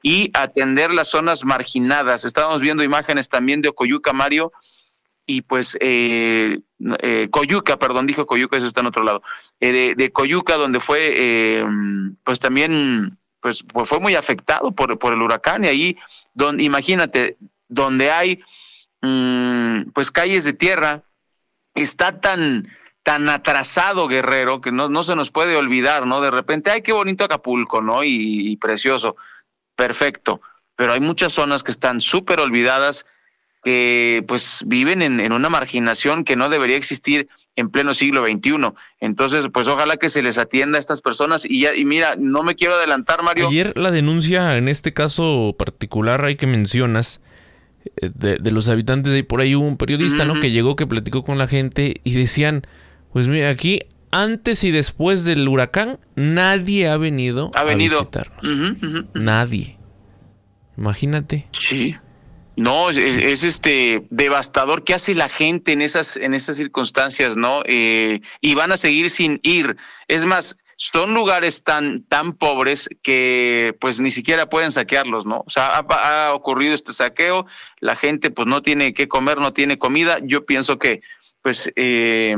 [0.03, 2.23] y atender las zonas marginadas.
[2.23, 4.51] Estábamos viendo imágenes también de Ocoyuca, Mario,
[5.25, 6.59] y pues eh,
[7.01, 9.21] eh, Coyuca, perdón, dijo Coyuca, eso está en otro lado,
[9.59, 14.97] eh, de, de, Coyuca, donde fue, em, pues también, pues, pues, fue muy afectado por,
[14.97, 15.97] por el huracán y ahí
[16.57, 18.39] imagínate, donde hay
[19.01, 21.03] mm, pues calles de tierra,
[21.75, 22.67] está tan,
[23.03, 26.21] tan atrasado Guerrero que no, no se nos puede olvidar, ¿no?
[26.21, 28.03] De repente, ay, qué bonito Acapulco, ¿no?
[28.03, 29.15] Y, precioso,
[29.75, 30.41] perfecto,
[30.75, 33.05] pero hay muchas zonas que están súper olvidadas,
[33.63, 37.27] que pues viven en, en una marginación que no debería existir
[37.59, 38.69] en pleno siglo XXI.
[38.99, 42.43] Entonces, pues ojalá que se les atienda a estas personas y ya, y mira, no
[42.43, 43.49] me quiero adelantar, Mario.
[43.49, 47.21] Ayer la denuncia, en este caso particular, hay que mencionas,
[48.01, 50.39] eh, de, los habitantes de por ahí hubo un periodista, ¿no?
[50.39, 52.63] Que llegó, que platicó con la gente y decían,
[53.11, 57.97] pues mira, aquí antes y después del huracán, nadie ha venido, ha venido.
[57.97, 59.05] a visitarnos.
[59.13, 59.77] Nadie.
[60.77, 61.47] Imagínate.
[61.51, 61.97] Sí.
[62.59, 67.61] No, es, este devastador ¿Qué hace la gente en esas, en esas circunstancias, ¿no?
[67.65, 69.77] Eh, y van a seguir sin ir.
[70.09, 75.43] Es más, son lugares tan, tan pobres que pues ni siquiera pueden saquearlos, ¿no?
[75.47, 77.45] O sea, ha, ocurrido este saqueo,
[77.79, 80.19] la gente pues no tiene que comer, no tiene comida.
[80.21, 81.01] Yo pienso que
[81.41, 82.35] pues, eh,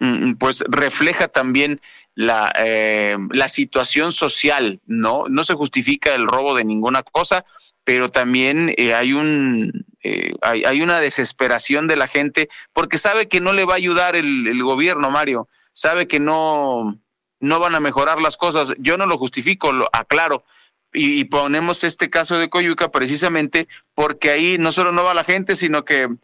[0.00, 1.80] mm, pues refleja también
[2.16, 5.26] la, eh, la situación social, ¿no?
[5.28, 7.44] No se justifica el robo de ninguna cosa,
[7.88, 13.40] pero también eh, hay un eh, hay, una desesperación de la gente porque sabe que
[13.40, 17.00] no le va a ayudar el, gobierno, Mario, sabe que no,
[17.40, 18.74] no van a mejorar las cosas.
[18.76, 20.44] Yo no lo justifico, lo aclaro.
[20.92, 25.56] Y, ponemos este caso de Coyuca precisamente porque ahí no solo no va la gente,
[25.56, 26.14] sino que,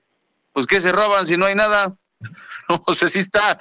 [0.53, 1.97] pues, ¿qué se roban si no hay nada?
[2.87, 3.59] o sea, sí está,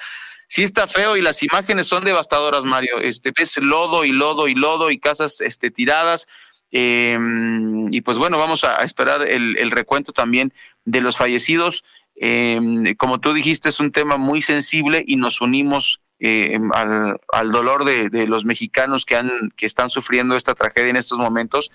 [0.49, 2.99] sí está feo y las imágenes son devastadoras, Mario.
[2.99, 6.27] Este, ves lodo y lodo y lodo y casas este, tiradas
[6.75, 10.51] Em, y pues bueno, vamos a, esperar el, recuento también
[10.86, 11.83] de los fallecidos.
[12.15, 17.86] Em, como tú dijiste, es un tema muy sensible y nos unimos em, al, dolor
[17.86, 21.69] de, los mexicanos que, han, que están sufriendo esta tragedia en estos momentos.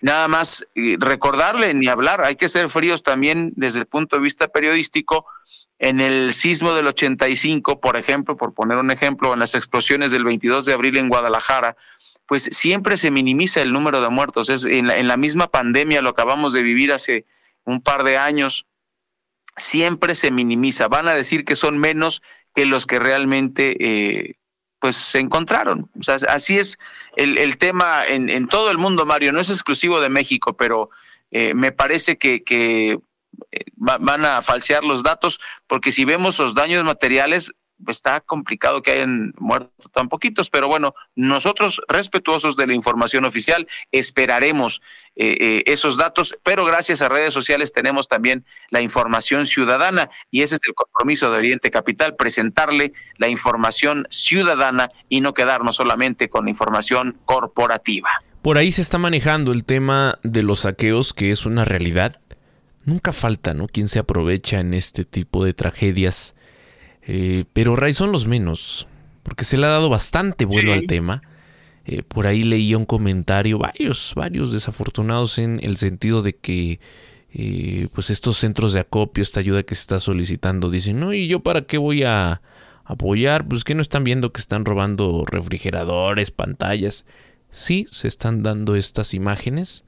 [0.00, 4.22] Nada más eh, recordarle ni hablar, hay que ser fríos también desde el punto de
[4.22, 5.26] vista periodístico.
[5.80, 10.22] En el sismo del 85, por ejemplo, por poner un ejemplo, en las explosiones del
[10.22, 11.76] 22 de abril en Guadalajara,
[12.26, 14.48] pues siempre se minimiza el número de muertos.
[14.48, 17.26] Es en la, misma pandemia, lo acabamos de vivir hace
[17.64, 18.66] un par de años,
[19.56, 20.88] siempre se minimiza.
[20.88, 22.22] Van a decir que son menos
[22.54, 24.36] que los que realmente eh,
[24.78, 25.90] pues se encontraron.
[25.98, 26.78] O sea, así es
[27.16, 29.32] el, tema en, todo el mundo, Mario.
[29.32, 30.90] No es exclusivo de México, pero
[31.30, 32.98] eh, me parece que, que
[33.50, 37.52] eh, van a falsear los datos, porque si vemos los daños materiales,
[37.88, 43.66] está complicado que hayan muerto tan poquitos, pero bueno, nosotros respetuosos de la información oficial
[43.90, 44.80] esperaremos
[45.16, 50.42] eh, eh, esos datos, pero gracias a redes sociales tenemos también la información ciudadana y
[50.42, 56.28] ese es el compromiso de Oriente Capital, presentarle la información ciudadana y no quedarnos solamente
[56.28, 58.08] con la información corporativa.
[58.42, 62.20] Por ahí se está manejando el tema de los saqueos, que es una realidad.
[62.84, 63.68] Nunca falta, ¿no?
[63.68, 66.34] Quien se aprovecha en este tipo de tragedias
[67.06, 68.86] eh, pero Ray son los menos,
[69.22, 71.22] porque se le ha dado bastante vuelo al tema.
[71.84, 76.78] Eh, por ahí leía un comentario, varios, varios desafortunados en el sentido de que
[77.34, 81.26] eh, pues estos centros de acopio, esta ayuda que se está solicitando, dicen, no, ¿y
[81.26, 82.40] yo para qué voy a
[82.84, 83.48] apoyar?
[83.48, 87.04] Pues que no están viendo que están robando refrigeradores, pantallas.
[87.50, 89.84] Sí, se están dando estas imágenes.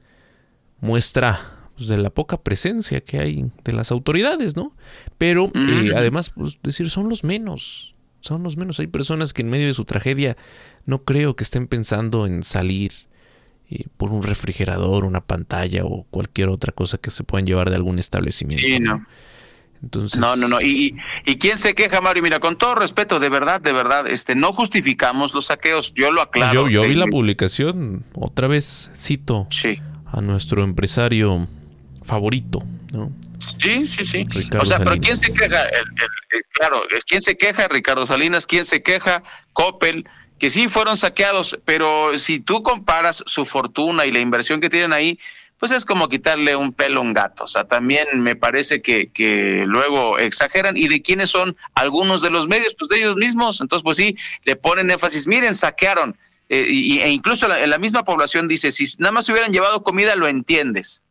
[0.81, 4.73] Muestra pues, de la poca presencia que hay de las autoridades, ¿no?
[5.17, 8.79] Pero eh, además, pues decir, son los menos, son los menos.
[8.79, 10.37] Hay personas que en medio de su tragedia
[10.85, 12.91] no creo que estén pensando en salir
[13.69, 17.75] eh, por un refrigerador, una pantalla o cualquier otra cosa que se puedan llevar de
[17.75, 18.65] algún establecimiento.
[18.65, 19.03] Sí, no.
[19.83, 20.19] Entonces...
[20.19, 20.61] No, no, no.
[20.61, 22.23] Y, y, quién se queja, Mario?
[22.23, 25.93] Mira, con todo respeto, de verdad, de verdad, este, no justificamos los saqueos.
[25.93, 26.69] Yo lo aclaro.
[26.69, 29.47] Yo, yo vi la publicación, otra vez cito
[30.05, 31.47] a nuestro empresario
[32.05, 33.11] favorito, ¿no?
[33.61, 34.21] Sí, sí, sí.
[34.59, 35.67] o sea, pero ¿quién se queja?
[36.53, 37.67] claro, ¿quién se queja?
[37.67, 39.23] Ricardo Salinas, ¿quién se queja?
[39.53, 40.07] Coppel,
[40.39, 44.93] que sí fueron saqueados, pero si tú comparas su fortuna y la inversión que tienen
[44.93, 45.19] ahí,
[45.57, 47.45] pues es como quitarle un pelo a un gato.
[47.45, 50.75] O sea, también me parece que, que luego exageran.
[50.75, 52.75] ¿Y de quiénes son algunos de los medios?
[52.77, 53.61] Pues de ellos mismos.
[53.61, 55.27] Entonces, pues sí, le ponen énfasis.
[55.27, 56.17] Miren, saquearon.
[56.49, 60.15] Eh, y, e incluso en la misma población dice, si nada más hubieran llevado comida,
[60.15, 61.01] lo entiendes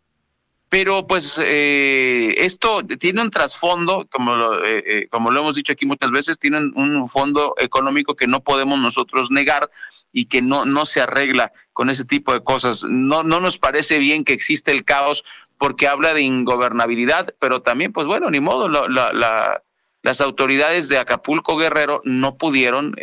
[0.75, 5.73] pero pues eh, esto tiene un trasfondo, como lo, eh, eh, como lo hemos dicho
[5.73, 9.71] aquí muchas veces, tiene un fondo económico que no podemos nosotros negar
[10.13, 12.83] y que no, no se arregla con ese tipo de cosas.
[12.83, 15.25] No, no nos parece bien que existe el caos
[15.59, 19.63] porque habla de ingobernabilidad, pero también, pues bueno, ni modo, la,
[20.03, 22.97] las autoridades de Acapulco Guerrero no pudieron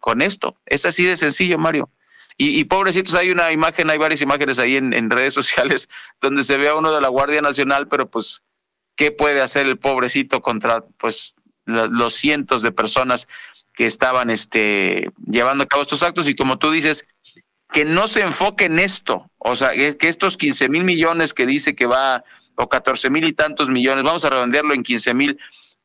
[0.00, 0.56] con esto.
[0.66, 1.88] Es así de sencillo, Mario.
[2.40, 5.88] Y, pobrecitos, hay una imagen, hay varias imágenes ahí en, redes sociales
[6.20, 8.42] donde se ve a uno de la Guardia Nacional, pero pues,
[8.94, 11.34] ¿qué puede hacer el pobrecito contra pues
[11.66, 13.26] los cientos de personas
[13.74, 16.28] que estaban este, llevando a cabo estos actos?
[16.28, 17.06] Y como tú dices,
[17.72, 21.74] que no se enfoque en esto, o sea, que estos 15 mil millones que dice
[21.74, 22.22] que va,
[22.54, 25.40] o 14 mil y tantos millones, vamos a redondearlo en 15 mil,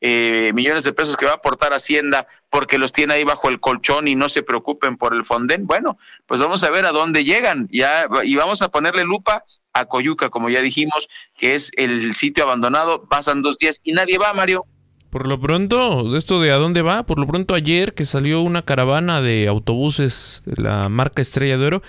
[0.06, 3.62] eh, millones de pesos que va a aportar Hacienda porque los tiene ahí bajo el
[3.62, 5.66] colchón y no se preocupen por el Fonden.
[5.66, 9.86] Bueno, pues vamos a ver a dónde llegan ya y vamos a ponerle lupa a
[9.86, 13.06] Coyuca, como ya dijimos, que es el sitio abandonado.
[13.06, 14.66] Pasan dos días y nadie va, Mario.
[15.10, 18.64] Por lo pronto, esto de a dónde va, por lo pronto ayer que salió una
[18.64, 21.84] caravana de autobuses de la marca Estrella de Oro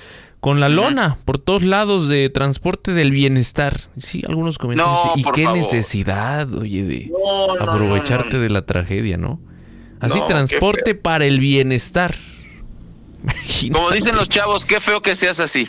[0.44, 3.80] con la lona por todos lados de transporte del bienestar.
[3.96, 4.98] Sí, algunos comentarios.
[5.16, 7.10] ¿Y qué necesidad, oye, de
[7.58, 9.40] aprovecharte de la tragedia, no?
[10.00, 12.14] Así, transporte para el bienestar.
[13.72, 15.66] Como dicen los chavos, qué feo que seas así.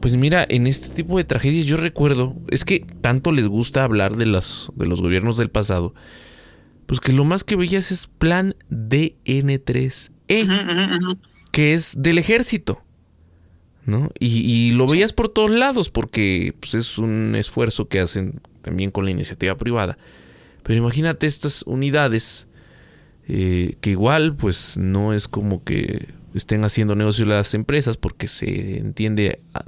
[0.00, 4.14] Pues mira, en este tipo de tragedias yo recuerdo, es que tanto les gusta hablar
[4.14, 5.94] de los, de los gobiernos del pasado,
[6.86, 10.46] pues que lo más que veías es plan DN3E,
[11.52, 12.82] que es del ejército.
[13.84, 14.10] ¿no?
[14.18, 19.04] Y, lo veías por todos lados porque pues, es un esfuerzo que hacen también con
[19.04, 19.98] la iniciativa privada.
[20.62, 22.46] Pero imagínate estas unidades
[23.28, 28.78] eh, que igual pues no es como que estén haciendo negocios las empresas porque se
[28.78, 29.64] entiende ah,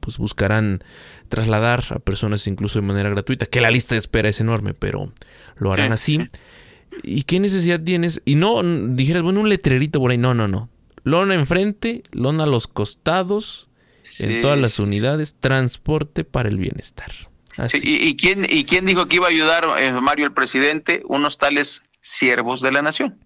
[0.00, 0.84] pues buscarán
[1.28, 5.12] trasladar a personas incluso de manera gratuita, que la lista de espera es enorme, pero
[5.56, 6.26] lo harán así.
[7.02, 8.22] ¿Y qué necesidad tienes?
[8.24, 10.70] Y no dijeras, bueno, un letrerito por ahí, no, no, no.
[11.08, 13.70] Lona enfrente, lona a los costados,
[14.18, 17.10] en todas las unidades, transporte para el bienestar.
[17.82, 21.02] ¿y, quién, ¿Y quién dijo que iba a ayudar, eh, Mario, el presidente?
[21.08, 23.24] Unos tales siervos de la nación.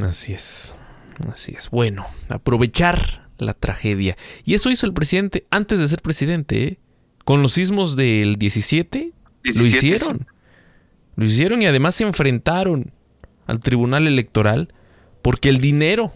[0.00, 0.74] Así es.
[1.30, 1.68] Así es.
[1.68, 4.16] Bueno, aprovechar la tragedia.
[4.44, 6.64] Y eso hizo el presidente antes de ser presidente.
[6.64, 6.78] ¿eh?
[7.26, 10.26] Con los sismos del 17, lo hicieron.
[11.16, 12.94] Lo hicieron y además se enfrentaron
[13.46, 14.68] al Tribunal Electoral
[15.20, 16.10] porque el dinero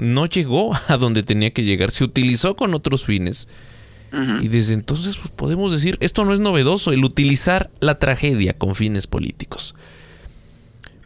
[0.00, 1.90] no llegó a donde tenía que llegar.
[1.90, 3.46] Se utilizó con otros fines.
[4.42, 8.74] Y desde entonces pues, podemos decir, esto no es novedoso, el utilizar la tragedia con
[8.74, 9.76] fines políticos.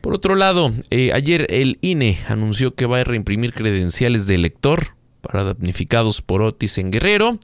[0.00, 4.96] Por otro lado, eh, ayer el INE anunció que va a reimprimir credenciales de elector
[5.20, 7.38] para damnificados por Otis en Guerrero.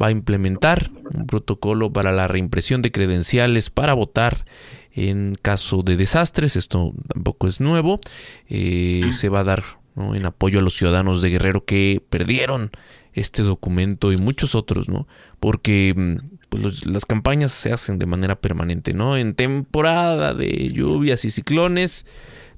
[0.00, 4.46] Va a implementar un protocolo para la reimpresión de credenciales para votar
[4.92, 6.56] en caso de desastres.
[6.56, 8.00] Esto tampoco es nuevo.
[8.48, 9.77] Eh, se va a dar
[10.14, 12.70] en apoyo a los ciudadanos de Guerrero que perdieron
[13.14, 15.06] este documento y muchos otros, ¿no?
[15.40, 19.16] Porque mm, pues las campañas se hacen de manera permanente, ¿no?
[19.16, 22.06] En temporada de lluvias y ciclones,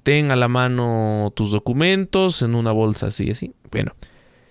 [0.02, 3.54] ten a la mano tus documentos en una bolsa así, así.
[3.70, 3.94] Bueno,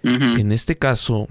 [0.02, 1.28] en este caso,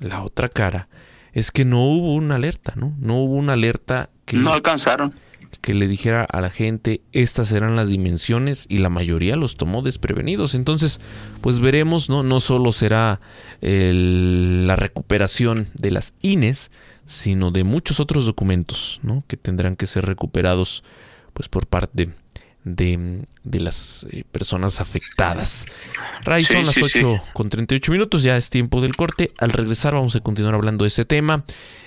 [0.00, 0.88] la otra cara
[1.32, 2.94] es que no hubo una alerta, ¿no?
[2.98, 4.36] No hubo una alerta que...
[4.36, 5.14] No alcanzaron
[5.60, 9.82] que le dijera a la gente estas serán las dimensiones y la mayoría los tomó
[9.82, 10.54] desprevenidos.
[10.54, 11.00] Entonces,
[11.40, 12.22] pues veremos, ¿no?
[12.22, 13.20] No solo será
[13.60, 16.70] la recuperación de las INES,
[17.06, 19.24] sino de muchos otros documentos, ¿no?
[19.26, 20.84] Que tendrán que ser recuperados,
[21.32, 22.10] pues por parte
[22.64, 25.66] de, de las eh, personas afectadas.
[26.22, 29.32] Ray, son las 8 con 38 minutos, ya es tiempo del corte.
[29.38, 31.44] Al regresar vamos a continuar hablando de ese tema.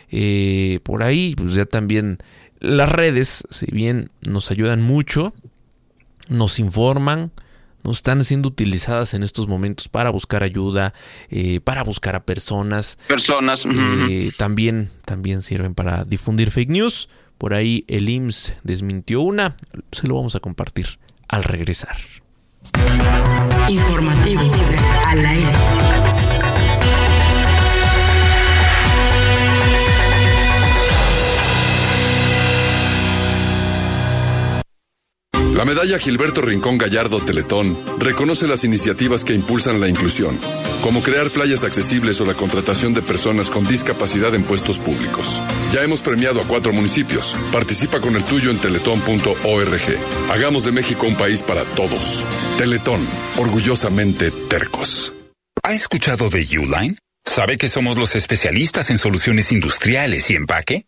[0.10, 2.18] Eh, por ahí, pues ya también
[2.62, 5.34] las redes, si bien nos ayudan mucho,
[6.30, 7.32] nos informan,
[7.84, 10.94] nos están siendo utilizadas en estos momentos para buscar ayuda,
[11.30, 12.98] eh, para buscar a personas.
[13.08, 13.66] Personas.
[13.66, 17.10] Eh, también, también sirven para difundir fake news.
[17.38, 19.56] Por ahí el IMSS desmintió una.
[19.92, 21.98] Se lo vamos a compartir al regresar.
[23.68, 24.42] Informativo
[25.08, 26.01] al aire.
[35.62, 40.40] La medalla Gilberto Rincón Gallardo Teletón reconoce las iniciativas que impulsan la inclusión,
[40.82, 45.40] como crear playas accesibles o la contratación de personas con discapacidad en puestos públicos.
[45.72, 47.36] Ya hemos premiado a cuatro municipios.
[47.52, 49.82] Participa con el tuyo en teletón.org.
[50.32, 52.26] Hagamos de México un país para todos.
[52.58, 53.08] Teletón,
[53.38, 55.14] orgullosamente tercos.
[55.62, 56.98] ¿Ha escuchado de Uline?
[57.24, 60.88] ¿Sabe que somos los especialistas en soluciones industriales y empaque?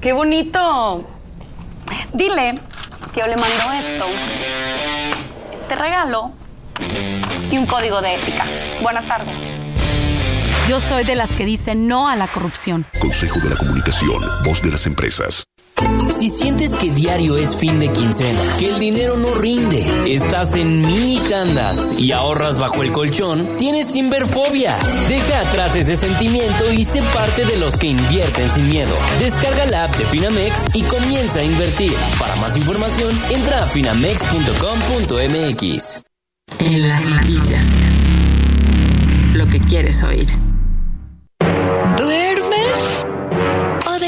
[0.00, 1.06] ¡Qué bonito!
[2.14, 2.58] Dile
[3.12, 4.06] que yo le mando esto,
[5.52, 6.32] este regalo
[7.50, 8.46] y un código de ética.
[8.80, 9.36] Buenas tardes.
[10.68, 12.86] Yo soy de las que dicen no a la corrupción.
[12.98, 15.44] Consejo de la Comunicación, voz de las empresas.
[16.10, 20.84] Si sientes que diario es fin de quincena, que el dinero no rinde, estás en
[20.86, 24.76] mini tandas y ahorras bajo el colchón, tienes Sinverfobia.
[25.08, 28.94] Deja atrás ese sentimiento y sé parte de los que invierten sin miedo.
[29.20, 31.92] Descarga la app de Finamex y comienza a invertir.
[32.18, 36.02] Para más información, entra a finamex.com.mx.
[36.58, 37.64] En las noticias.
[39.32, 40.49] Lo que quieres oír.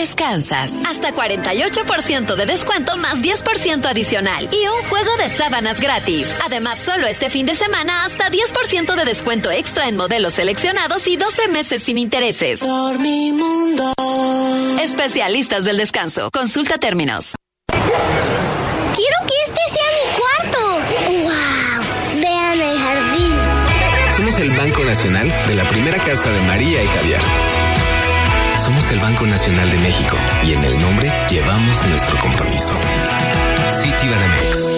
[0.03, 0.72] Descansas?
[0.88, 6.38] Hasta 48% de descuento más 10% adicional y un juego de sábanas gratis.
[6.44, 11.16] Además, solo este fin de semana hasta 10% de descuento extra en modelos seleccionados y
[11.16, 12.59] 12 meses sin intereses.
[12.59, 13.92] Por mi mundo.
[14.82, 16.30] Especialistas del descanso.
[16.32, 17.36] Consulta términos.
[17.70, 20.61] Quiero que este sea mi cuarto.
[21.22, 22.20] ¡Wow!
[22.20, 23.36] Vean el jardín.
[24.16, 27.51] Somos el Banco Nacional de la primera casa de María y Javier.
[28.64, 32.72] Somos el Banco Nacional de México y en el nombre llevamos nuestro compromiso.
[33.82, 34.70] Citibanamex.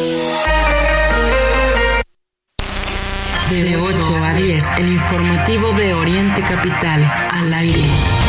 [3.51, 8.24] De 8 a 10, el informativo de Oriente Capital, al aire.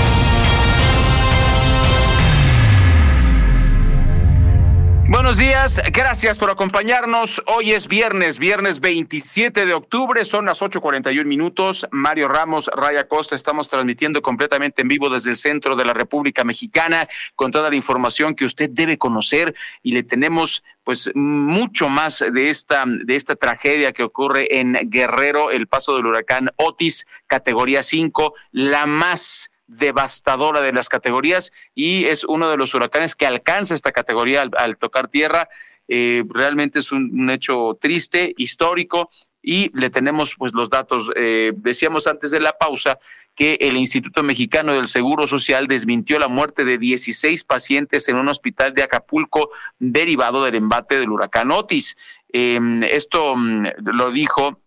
[5.07, 7.39] Buenos días, gracias por acompañarnos.
[7.45, 11.85] Hoy es viernes, viernes 27 de octubre, son las 8:41 minutos.
[11.91, 16.43] Mario Ramos, Raya Costa, estamos transmitiendo completamente en vivo desde el centro de la República
[16.43, 19.53] Mexicana con toda la información que usted debe conocer
[19.83, 25.51] y le tenemos pues mucho más de esta de esta tragedia que ocurre en Guerrero,
[25.51, 32.23] el paso del huracán Otis, categoría 5, la más devastadora de las categorías y es
[32.23, 35.49] uno de los huracanes que alcanza esta categoría al, tocar tierra.
[35.87, 39.09] Eh, realmente es un, hecho triste, histórico
[39.41, 41.11] y le tenemos pues los datos.
[41.15, 42.99] Eh, decíamos antes de la pausa
[43.35, 48.29] que el Instituto Mexicano del Seguro Social desmintió la muerte de 16 pacientes en un
[48.29, 51.97] hospital de Acapulco derivado del embate del huracán Otis.
[52.31, 52.59] Eh,
[52.91, 54.61] esto mm, lo dijo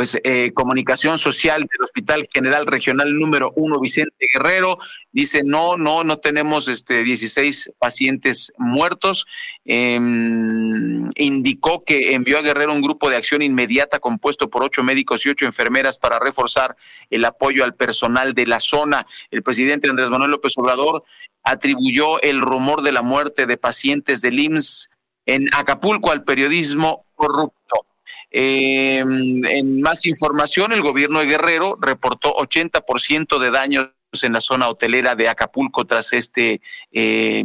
[0.00, 4.78] pues eh, comunicación social del Hospital General Regional número uno Vicente Guerrero
[5.12, 9.26] dice no no no tenemos este 16 pacientes muertos
[9.66, 9.96] eh,
[11.16, 15.28] indicó que envió a Guerrero un grupo de acción inmediata compuesto por ocho médicos y
[15.28, 16.78] ocho enfermeras para reforzar
[17.10, 19.06] el apoyo al personal de la zona.
[19.30, 21.04] El presidente Andrés Manuel López Obrador
[21.42, 24.88] atribuyó el rumor de la muerte de pacientes del IMSS
[25.26, 27.84] en Acapulco al periodismo corrupto
[28.30, 33.90] eh, en más información, el gobierno de Guerrero reportó 80% de daños
[34.22, 36.60] en la zona hotelera de Acapulco tras este
[36.92, 37.44] eh,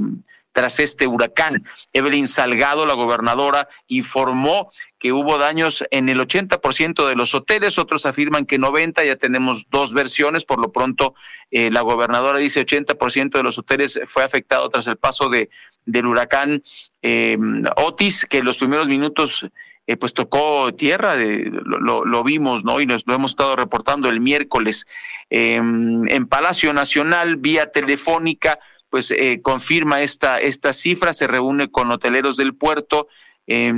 [0.56, 1.66] tras este huracán.
[1.92, 8.06] Evelyn Salgado, la gobernadora, informó que hubo daños en el 80% de los hoteles, otros
[8.06, 11.14] afirman que 90, ya tenemos dos versiones, por lo pronto
[11.52, 15.50] eh, la gobernadora dice 80% de los hoteles fue afectado tras el paso de,
[15.86, 16.64] del huracán
[17.02, 17.38] eh,
[17.76, 19.46] Otis, que en los primeros minutos
[19.88, 22.82] eh, pues tocó tierra, lo, lo, vimos, ¿no?
[22.82, 24.88] Y nos lo hemos estado reportando el miércoles.
[25.30, 28.60] Eh, en Palacio Nacional, vía telefónica,
[28.90, 33.08] pues eh, confirma esta, esta cifra, se reúne con hoteleros del puerto,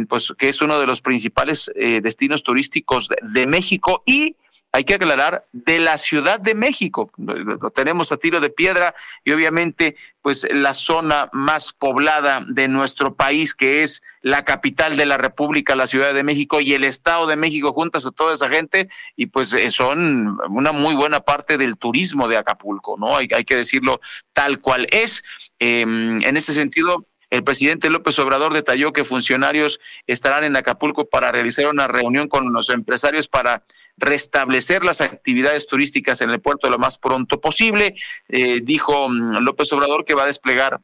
[0.08, 4.38] pues que es uno de los principales eh, destinos turísticos de, de México y
[4.78, 7.10] hay que aclarar, de la Ciudad de México.
[7.18, 8.94] Lo tenemos a tiro de piedra
[9.26, 15.08] y obviamente pues la zona más poblada de nuestro país, que es la capital de
[15.08, 18.50] la República, la Ciudad de México y el Estado de México, juntas a toda esa
[18.50, 23.18] gente y pues son una muy buena parte del turismo de Acapulco, ¿no?
[23.18, 24.00] Hay, hay que decirlo
[24.34, 25.24] tal cual es.
[25.58, 31.32] Eh, en ese sentido, el presidente López Obrador detalló que funcionarios estarán en Acapulco para
[31.32, 33.64] realizar una reunión con los empresarios para
[33.98, 37.96] restablecer las actividades turísticas en el puerto lo más pronto posible.
[38.30, 40.80] Eh, dijo López Obrador que va a desplegar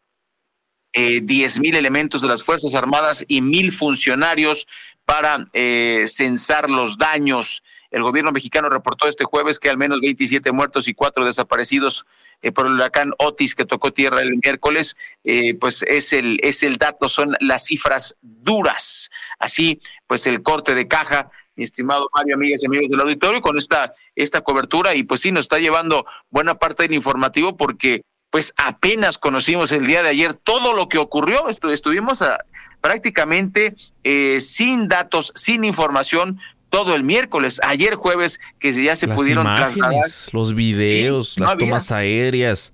[0.94, 4.68] eh, 10 mil elementos de las Fuerzas Armadas y mil funcionarios
[5.06, 7.64] para eh, censar los daños.
[7.92, 12.06] El gobierno mexicano reportó este jueves que al menos 27 muertos y cuatro desaparecidos
[12.42, 16.64] eh, por el huracán Otis que tocó tierra el miércoles, eh, pues es el, es
[16.64, 19.10] el dato, son las cifras duras.
[19.40, 23.58] Así, pues el corte de caja mi estimado Mario, amigas y amigos del auditorio, con
[23.58, 28.54] esta, esta cobertura y pues sí, nos está llevando buena parte del informativo porque pues
[28.58, 32.40] apenas conocimos el día de ayer todo lo que ocurrió, Estu estuvimos a,
[32.82, 36.40] prácticamente eh, sin datos, sin información,
[36.70, 40.10] todo el miércoles, ayer jueves, que ya se las pudieron imágenes, trasladar.
[40.34, 42.74] Los videos, Sí, las tomas aéreas.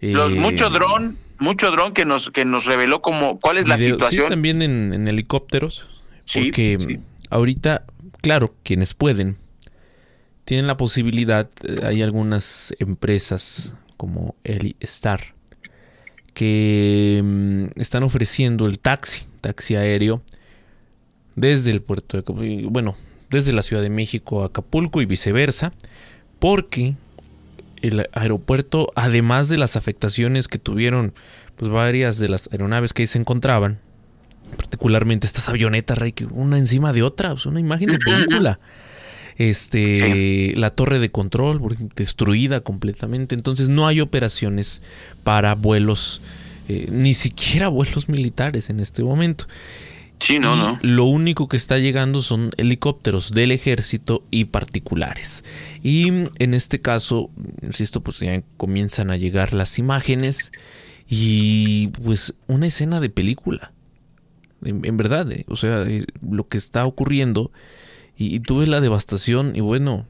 [0.00, 3.78] Los, eh, mucho dron, mucho dron que nos, que nos reveló como cuál es la
[3.78, 4.26] situación.
[4.26, 5.88] Sí, también en, en helicópteros.
[6.32, 7.00] Porque sí.
[7.28, 7.84] ahorita,
[8.26, 9.36] claro, quienes pueden,
[10.44, 15.36] tienen la posibilidad, eh, hay algunas empresas como el Star
[16.34, 20.22] que mm, están ofreciendo el taxi, taxi aéreo,
[21.36, 22.96] desde el puerto de bueno,
[23.30, 25.72] desde la Ciudad de México a Acapulco y viceversa,
[26.40, 26.96] porque
[27.80, 31.14] el aeropuerto, además de las afectaciones que tuvieron
[31.54, 33.78] pues varias de las aeronaves que se encontraban,
[34.56, 38.60] particularmente estas avionetas, Rey, una encima de otra, pues una imagen de película.
[39.38, 41.60] Este, la torre de control
[41.94, 43.34] destruida completamente.
[43.34, 44.82] Entonces no hay operaciones
[45.24, 46.22] para vuelos,
[46.68, 49.46] eh, ni siquiera vuelos militares en este momento.
[50.18, 50.78] Sí, no, no.
[50.80, 55.44] Lo único que está llegando son helicópteros del ejército y particulares.
[55.82, 57.30] Y en este caso,
[57.62, 60.52] insisto, pues ya comienzan a llegar las imágenes
[61.08, 63.72] y pues una escena de película.
[64.66, 67.52] En, verdad, eh, o sea, eh, lo que está ocurriendo
[68.16, 70.06] y, tú ves la devastación y bueno,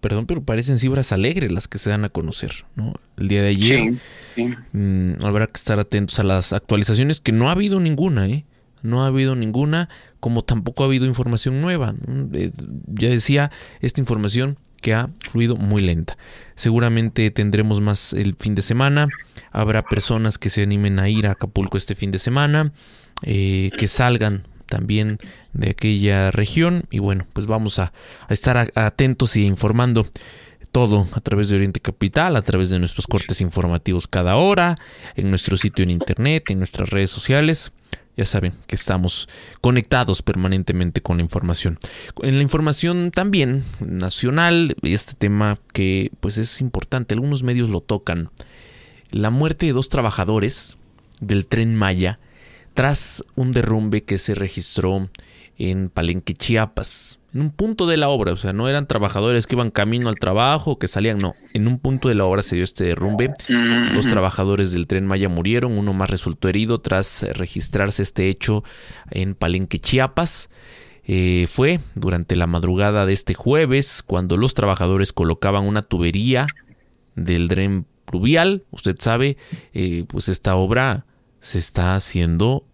[0.00, 2.94] perdón, pero parecen cifras alegres las que se dan a conocer, ¿no?
[3.16, 3.94] El día de ayer
[4.72, 8.44] mm, habrá que estar atentos a las actualizaciones que no ha habido ninguna, ¿eh?
[8.82, 9.88] No ha habido ninguna,
[10.20, 11.94] como tampoco ha habido información nueva.
[12.34, 12.50] Eh,
[12.86, 16.18] ya decía, esta información que ha fluido muy lenta.
[16.56, 19.08] Seguramente tendremos más el fin de semana.
[19.50, 22.70] Habrá personas que se animen a ir a Acapulco este fin de semana,
[23.22, 25.16] eh, que salgan también
[25.54, 26.84] de aquella región.
[26.90, 27.94] Y bueno, pues vamos a,
[28.28, 30.06] estar atentos y informando
[30.70, 34.74] todo a través de Oriente Capital, a través de nuestros cortes informativos cada hora,
[35.16, 37.72] en nuestro sitio en internet, en nuestras redes sociales.
[38.16, 39.28] Ya saben que estamos
[39.60, 41.78] conectados permanentemente con la información.
[42.22, 48.30] En la información también nacional, este tema que pues es importante, algunos medios lo tocan.
[49.10, 50.76] La muerte de dos trabajadores
[51.20, 52.20] del tren Maya
[52.74, 55.08] tras un derrumbe que se registró
[55.58, 59.56] en Palenque, Chiapas, en un punto de la obra, o sea, no eran trabajadores que
[59.56, 62.62] iban camino al trabajo, que salían, no, en un punto de la obra se dio
[62.62, 63.32] este derrumbe,
[63.92, 68.62] dos trabajadores del tren Maya murieron, uno más resultó herido tras registrarse este hecho
[69.10, 70.48] en Palenque, Chiapas.
[71.06, 76.46] Eh, fue durante la madrugada de este jueves cuando los trabajadores colocaban una tubería
[77.14, 79.36] del tren pluvial, usted sabe,
[79.72, 81.04] eh, pues esta obra
[81.40, 82.64] se está haciendo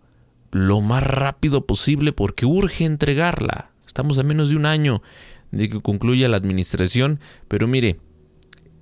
[0.52, 3.69] lo más rápido posible porque urge entregarla.
[3.90, 5.02] Estamos a menos de un año
[5.50, 7.18] de que concluya la administración,
[7.48, 7.98] pero mire,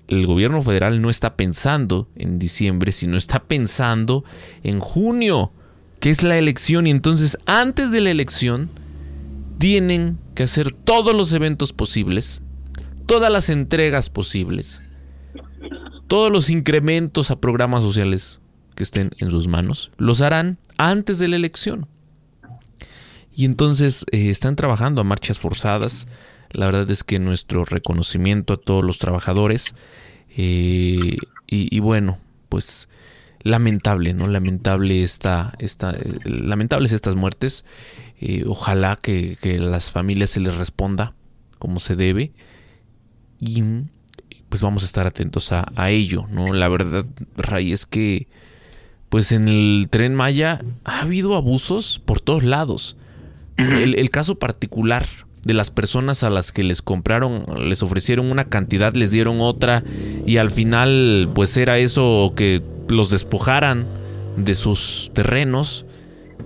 [0.07, 4.23] el gobierno federal no está pensando en diciembre, sino está pensando
[4.63, 5.51] en junio,
[5.99, 8.69] que es la elección, y entonces antes de la elección
[9.57, 12.43] tienen que hacer todos los eventos posibles,
[13.07, 14.83] todas las entregas posibles,
[16.07, 18.41] todos los incrementos a programas sociales
[18.75, 21.89] que estén en sus manos, los harán antes de la elección.
[23.39, 26.09] Y entonces eh, están trabajando a marchas forzadas.
[26.51, 29.77] La verdad es que nuestro reconocimiento a todos los trabajadores.
[30.37, 32.19] Eh, y, bueno,
[32.49, 32.89] pues
[33.43, 34.27] lamentable, ¿no?
[34.27, 37.65] Lamentable esta, esta, eh, lamentables estas muertes.
[38.45, 41.15] ojalá que, que, las familias se les responda
[41.61, 42.33] como se debe.
[43.39, 43.63] Y
[44.49, 46.53] pues vamos a estar atentos a, a ello, ¿no?
[46.53, 48.27] La verdad, Ray, es que
[49.11, 52.97] pues en el tren Maya ha habido abusos por todos lados.
[53.59, 55.07] El, caso particular
[55.43, 59.83] de las personas a las que les compraron, les ofrecieron una cantidad, les dieron otra
[60.27, 63.87] y al final pues era eso que los despojaran
[64.37, 65.87] de sus terrenos,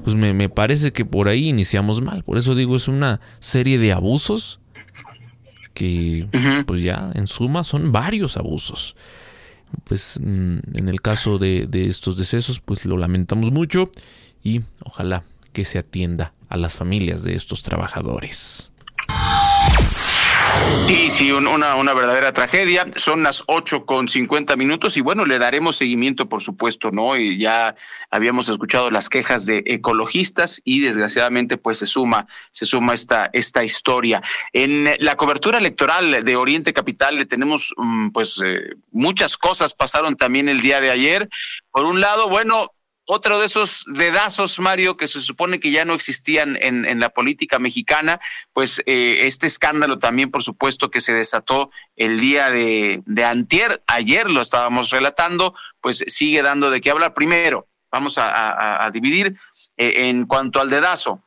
[0.04, 2.24] pues me, me parece que por ahí iniciamos mal.
[2.24, 4.60] Por eso digo, es una serie de abusos
[5.74, 6.26] que
[6.66, 8.96] pues ya en suma son varios abusos.
[9.84, 13.90] Pues mm, en el caso de, de estos decesos, pues lo lamentamos mucho
[14.42, 18.70] y ojalá que se atienda a las familias de estos trabajadores.
[20.86, 22.86] Sí, sí, una, una verdadera tragedia.
[22.96, 27.16] Son las 8 con 50 minutos y bueno, le daremos seguimiento, por supuesto, ¿no?
[27.16, 27.74] Y ya
[28.10, 33.64] habíamos escuchado las quejas de ecologistas y desgraciadamente pues se suma, se suma esta, esta
[33.64, 34.20] historia.
[34.52, 40.16] En la cobertura electoral de Oriente Capital le tenemos mm, pues eh, muchas cosas pasaron
[40.16, 41.30] también el día de ayer.
[41.70, 42.72] Por un lado, bueno,
[43.04, 47.58] otro de esos dedazos, Mario, que se supone que ya no existían en, la política
[47.58, 48.20] mexicana,
[48.52, 54.30] pues eh, este escándalo también, por supuesto, que se desató el día de, antier, ayer
[54.30, 57.12] lo estábamos relatando, pues sigue dando de qué hablar.
[57.14, 59.36] Primero, vamos a, dividir
[59.76, 61.22] eh, en cuanto al dedazo.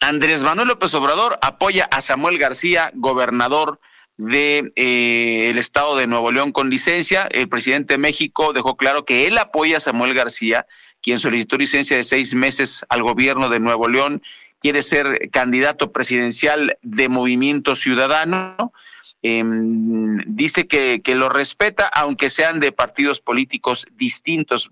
[0.00, 3.80] Andrés Manuel López Obrador apoya a Samuel García, gobernador
[4.18, 7.26] de eh, el estado de Nuevo León con licencia.
[7.30, 10.66] El presidente de México dejó claro que él apoya a Samuel García,
[11.00, 14.20] quien solicitó licencia de seis meses al gobierno de Nuevo León,
[14.60, 18.72] quiere ser candidato presidencial de Movimiento Ciudadano.
[19.20, 24.70] em, dice que, que lo respeta, aunque sean de partidos políticos distintos.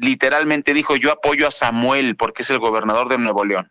[0.00, 3.70] Literalmente dijo, yo apoyo a Samuel porque es el gobernador de Nuevo León.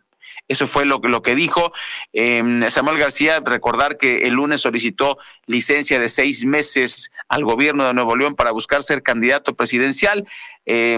[0.51, 1.71] Eso fue lo, lo que dijo
[2.11, 3.39] eh, Samuel García.
[3.39, 8.51] Recordar que el lunes solicitó licencia de seis meses al gobierno de Nuevo León para
[8.51, 10.27] buscar ser candidato presidencial.
[10.65, 10.97] Eh,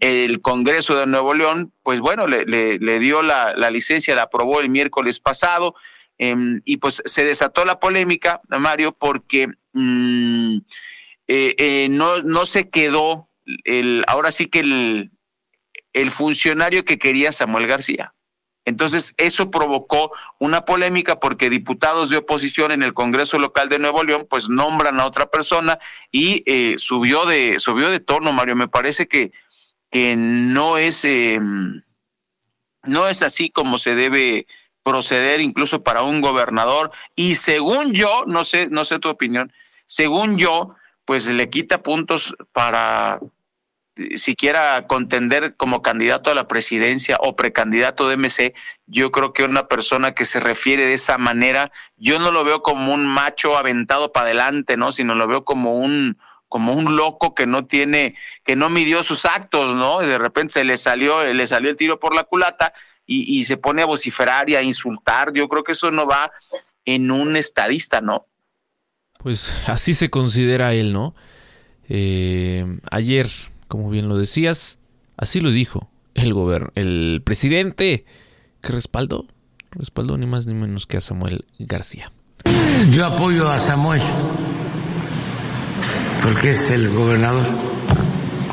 [0.00, 4.60] el Congreso de Nuevo León, pues bueno, le, le, dio la, la, licencia, la aprobó
[4.60, 5.74] el miércoles pasado.
[6.16, 6.34] Eh,
[6.64, 10.56] y pues se desató la polémica, Mario, porque mm,
[11.90, 13.28] no, no se quedó
[13.64, 15.10] el, ahora sí que el,
[15.92, 18.13] el funcionario que quería Samuel García.
[18.64, 24.02] Entonces, eso provocó una polémica porque diputados de oposición en el Congreso local de Nuevo
[24.02, 25.78] León, pues nombran a otra persona
[26.10, 28.56] y eh, subió de subió de tono, Mario.
[28.56, 29.32] Me parece que,
[29.90, 31.40] que no es eh,
[32.84, 34.46] no es así como se debe
[34.82, 36.92] proceder incluso para un gobernador.
[37.16, 39.52] Y según yo, no sé, no sé tu opinión,
[39.86, 43.20] según yo, pues le quita puntos para
[44.16, 48.54] siquiera contender como candidato a la presidencia o precandidato de MC,
[48.86, 52.62] yo creo que una persona que se refiere de esa manera, yo no lo veo
[52.62, 54.92] como un macho aventado para adelante, ¿no?
[54.92, 56.18] Sino lo veo como un
[56.48, 58.14] como un loco que no tiene,
[58.44, 60.04] que no midió sus actos, ¿no?
[60.04, 62.72] Y de repente se le salió, le salió el tiro por la culata
[63.06, 65.32] y, y se pone a vociferar y a insultar.
[65.32, 66.30] Yo creo que eso no va
[66.84, 68.28] en un estadista, ¿no?
[69.18, 71.16] Pues así se considera él, ¿no?
[71.88, 73.26] Eh, ayer
[73.68, 74.78] como bien lo decías,
[75.16, 76.34] así lo dijo el
[76.74, 78.04] el presidente
[78.60, 79.26] que respaldó,
[79.70, 82.12] respaldó ni más ni menos que a Samuel García.
[82.90, 84.00] Yo apoyo a Samuel
[86.22, 87.44] porque es el gobernador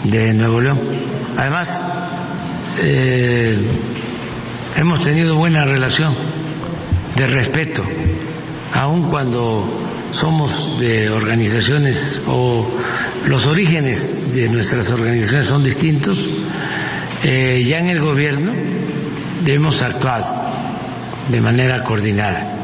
[0.04, 0.80] de Nuevo León.
[1.38, 1.82] Además,
[2.80, 3.58] eh,
[4.76, 6.14] hemos tenido buena relación
[7.16, 7.84] de respeto,
[8.74, 9.66] aun cuando
[10.12, 12.70] somos de organizaciones o
[13.26, 16.30] los orígenes de nuestras organizaciones son distintos,
[17.24, 18.52] eh, ya en el gobierno
[19.46, 20.26] hemos actuado
[21.30, 22.58] de manera coordinada.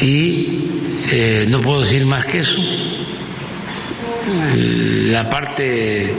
[0.00, 0.68] Y
[1.10, 2.56] eh, no puedo decir más que eso.
[5.10, 6.14] La parte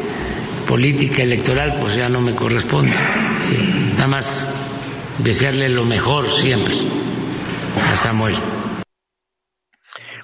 [0.68, 2.94] política electoral pues ya no me corresponde.
[3.42, 3.58] Sí.
[3.94, 4.46] Nada más
[5.20, 6.76] desearle lo mejor siempre
[7.92, 8.36] a Samuel.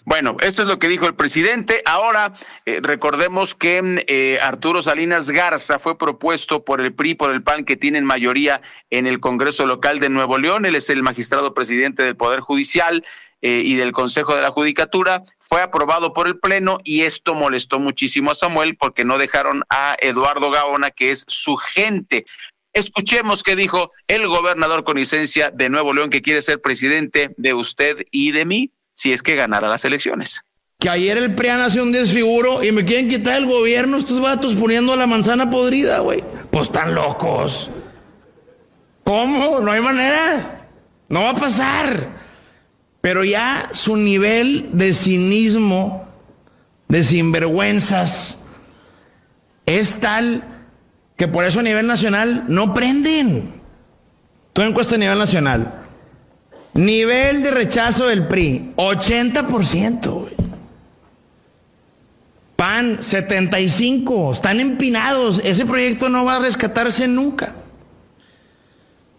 [0.10, 1.84] Bueno, esto es lo que dijo el presidente.
[1.86, 2.34] Ahora,
[2.66, 7.64] eh, recordemos que eh, Arturo Salinas Garza fue propuesto por el PRI, por el PAN,
[7.64, 10.66] que tienen mayoría en el Congreso local de Nuevo León.
[10.66, 13.05] Él es el magistrado presidente del Poder Judicial
[13.43, 15.26] eh, y del Consejo de la Judicatura.
[15.47, 19.95] Fue aprobado por el Pleno y esto molestó muchísimo a Samuel porque no dejaron a
[19.99, 22.26] Eduardo Gaona, que es su gente.
[22.74, 27.53] Escuchemos qué dijo el gobernador con licencia de Nuevo León, que quiere ser presidente de
[27.53, 30.41] usted y de mí si es que ganara las elecciones.
[30.77, 34.55] Que ayer el PRIAN hace un desfiguro y me quieren quitar el gobierno estos vatos
[34.55, 36.21] poniendo la manzana podrida, güey.
[36.51, 37.71] Pues están locos.
[39.05, 39.61] ¿Cómo?
[39.61, 40.67] No hay manera.
[41.07, 42.09] No va a pasar.
[42.99, 46.05] Pero ya su nivel de cinismo,
[46.89, 48.37] de sinvergüenzas,
[49.65, 50.43] es tal
[51.15, 53.61] que por eso a nivel nacional no prenden.
[54.51, 55.78] Tú encuesta a nivel nacional.
[56.80, 60.11] Nivel de rechazo del PRI, 80%.
[60.11, 60.34] Güey.
[62.55, 64.32] PAN, 75.
[64.32, 65.41] Están empinados.
[65.43, 67.53] Ese proyecto no va a rescatarse nunca.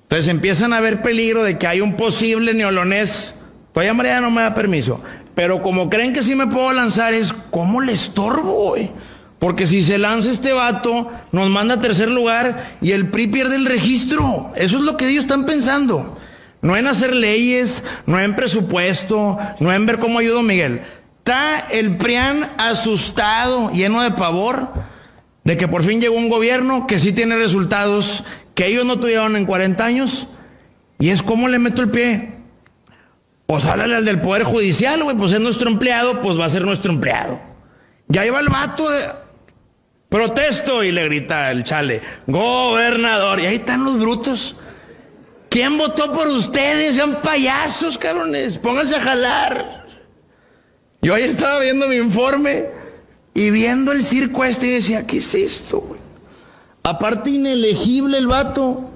[0.05, 3.35] Entonces empiezan a ver peligro de que hay un posible neolonés.
[3.75, 5.03] Todavía María no me da permiso.
[5.35, 8.75] Pero como creen que sí me puedo lanzar, es ¿cómo le estorbo?
[9.39, 13.57] Porque si se lanza este vato, nos manda a tercer lugar y el PRI pierde
[13.57, 14.51] el registro.
[14.57, 16.17] Eso es lo que ellos están pensando.
[16.63, 20.83] No en hacer leyes, no en presupuesto, no en ver cómo ayudo Miguel.
[21.19, 24.73] Está el PRIAN asustado, lleno de pavor,
[25.45, 29.37] de que por fin llegó un gobierno que sí tiene resultados que ellos no tuvieron
[29.37, 30.29] en 40 años.
[30.99, 32.35] Y es como le meto el pie.
[33.47, 36.65] Pues háblale al del Poder Judicial, güey, pues es nuestro empleado, pues va a ser
[36.65, 37.41] nuestro empleado.
[38.09, 39.07] Ya iba el vato de...
[40.11, 43.39] Protesto y le grita el chale, gobernador.
[43.39, 44.57] Y ahí están los brutos.
[45.51, 46.95] ¿Quién votó por ustedes?
[46.95, 48.57] Sean payasos, cabrones.
[48.57, 49.85] Pónganse a jalar.
[51.03, 52.69] Yo ayer estaba viendo mi informe
[53.35, 56.01] y viendo el circo este y decía, ¿qué es esto, güey?
[56.85, 58.91] Aparte inelegible el vato.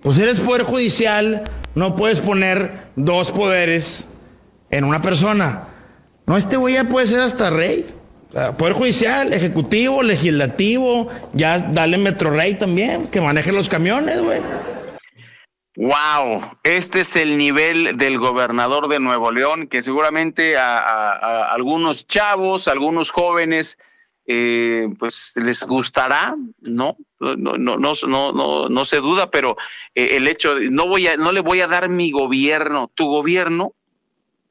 [0.00, 4.04] Pues eres poder judicial, no puedes poner dos poderes
[4.70, 5.68] en una persona.
[6.26, 7.86] No, este güey ya puede ser hasta rey.
[8.30, 14.20] O sea, poder judicial, ejecutivo, legislativo, ya dale Metro Rey también, que maneje los camiones,
[14.20, 14.40] güey.
[15.76, 22.68] Wow, este es el nivel del gobernador de Nuevo León, que seguramente a, algunos chavos,
[22.68, 23.76] algunos jóvenes,
[24.26, 26.96] eh, pues les gustará, ¿no?
[27.18, 29.56] No, no, no, no, no, no se duda, pero
[29.96, 33.06] eh, el hecho de no voy a, no le voy a dar mi gobierno, tu
[33.06, 33.72] gobierno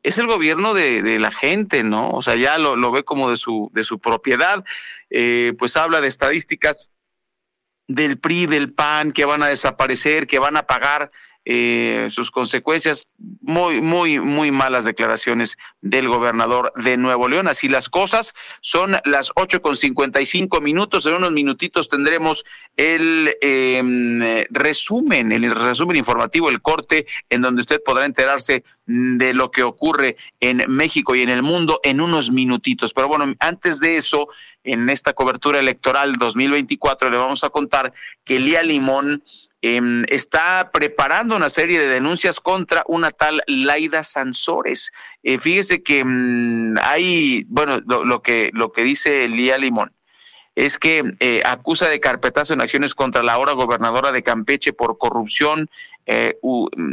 [0.04, 2.12] es el gobierno de, la gente, ¿no?
[2.12, 4.66] O sea, ya lo, ve como de su, de su propiedad,
[5.10, 6.92] eh, pues habla de estadísticas
[7.88, 11.12] del PRI, del PAN, que van a desaparecer, que van a pagar
[11.46, 13.08] eh, sus consecuencias.
[13.42, 17.50] Muy, muy, muy malas declaraciones del gobernador de Nuevo León.
[17.50, 18.34] Así las cosas.
[18.62, 21.06] Son las ocho con cincuenta y cinco minutos.
[21.06, 22.46] En unos minutitos tendremos
[22.78, 29.52] el em, resumen, el resumen informativo, el corte, en donde usted podrá enterarse de lo
[29.52, 32.94] que ocurre en México y en el mundo en unos minutitos.
[32.94, 34.30] Pero bueno, antes de eso,
[34.64, 37.94] en esta cobertura electoral 2024 le vamos a contar
[38.24, 39.24] que Lía Limón
[39.66, 44.92] Em, está preparando una serie de denuncias contra una tal Laida Sansores.
[45.24, 49.94] Eh, fíjese que mm, hay, bueno, lo, que, lo que dice Lía Limón
[50.56, 55.00] es que eh, acusa de carpetazo en acciones contra la ahora gobernadora de Campeche por
[55.00, 55.70] corrupción,
[56.06, 56.38] eh,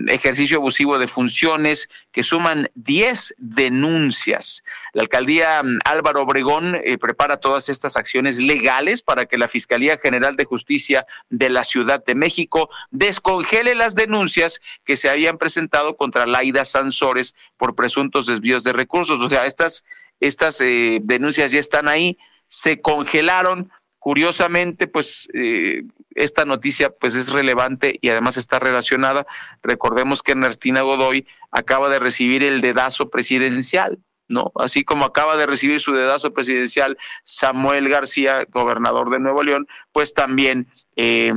[0.09, 4.63] ejercicio abusivo de funciones, que suman 10 denuncias.
[4.95, 9.99] La alcaldía mm, Álvaro Obregón eh, prepara todas estas acciones legales para que la Fiscalía
[9.99, 15.97] General de Justicia de la Ciudad de México descongele las denuncias que se habían presentado
[15.99, 19.21] contra Laida Sansores por presuntos desvíos de recursos.
[19.21, 19.85] O sea, estas,
[20.21, 22.17] estas denuncias ya están ahí
[22.51, 23.71] se congelaron.
[23.99, 25.85] Curiosamente, pues eh,
[26.15, 29.27] esta noticia pues es relevante y además está relacionada.
[29.63, 34.53] Recordemos que Ernestina Godoy acaba de recibir el dedazo presidencial, ¿no?
[34.57, 40.15] Así como acaba de recibir su dedazo presidencial Samuel García, gobernador de Nuevo León, pues
[40.15, 41.33] también eh,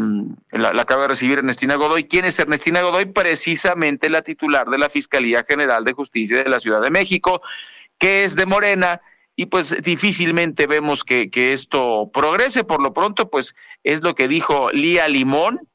[0.52, 2.06] la, acaba de recibir Ernestina Godoy.
[2.06, 3.06] ¿Quién es Ernestina Godoy?
[3.06, 7.42] Precisamente la titular de la Fiscalía General de Justicia de la Ciudad de México,
[8.00, 9.02] que es de Morena
[9.36, 12.64] y pues difícilmente vemos que, esto progrese.
[12.64, 15.68] Por lo pronto, pues es lo que dijo Lía Limón.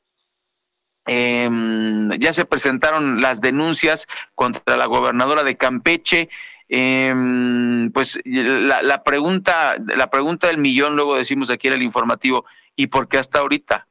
[1.07, 6.29] Em, ya se presentaron las denuncias contra la gobernadora de Campeche.
[6.69, 12.45] Em, pues la, la, pregunta, la pregunta del millón, luego decimos aquí en el informativo,
[12.77, 13.89] ¿y por qué hasta ahorita?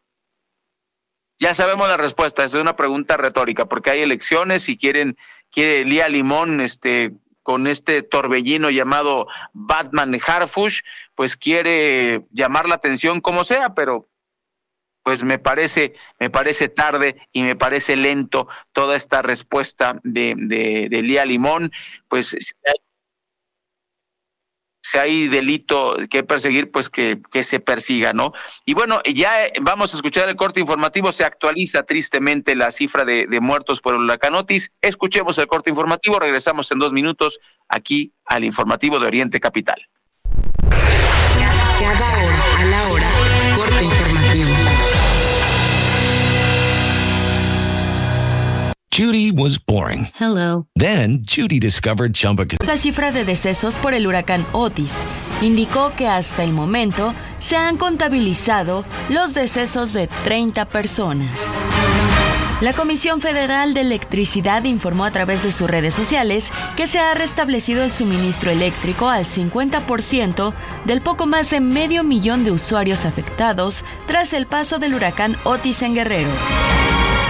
[1.40, 5.18] Ya sabemos la respuesta, es una pregunta retórica, porque hay elecciones y quieren,
[5.52, 7.14] quiere Lía Limón, este,
[7.48, 10.82] con este torbellino llamado Batman Harfush,
[11.16, 14.10] pues quiere llamar la atención como sea, pero
[15.02, 20.90] pues me parece, me parece tarde y me parece lento toda esta respuesta de, de,
[20.90, 21.72] de Lía Limón,
[22.10, 22.87] pues si hay
[25.28, 28.34] delito que perseguir, pues que, que, se persiga, ¿no?
[28.66, 33.06] Y bueno, ya eh, vamos a escuchar el corte informativo, se actualiza tristemente la cifra
[33.06, 34.72] de, de muertos por el huracán Otis.
[34.82, 39.88] Escuchemos el corte informativo, regresamos en dos minutos aquí al informativo de Oriente Capital.
[41.80, 42.17] Cada
[48.98, 50.08] Judy was boring.
[50.20, 50.66] Hello.
[50.76, 52.66] Then Judy discovered Chumbacasino.
[52.66, 55.06] La cifra de decesos por el huracán Otis
[55.44, 61.60] indicó que hasta el momento se han contabilizado los decesos de 30 personas.
[62.60, 67.14] La Comisión Federal de Electricidad informó a través de sus redes sociales que se ha
[67.14, 73.86] restablecido el suministro eléctrico al 50% del poco más de medio millón de usuarios afectados
[74.08, 76.32] tras el paso del huracán Otis en Guerrero.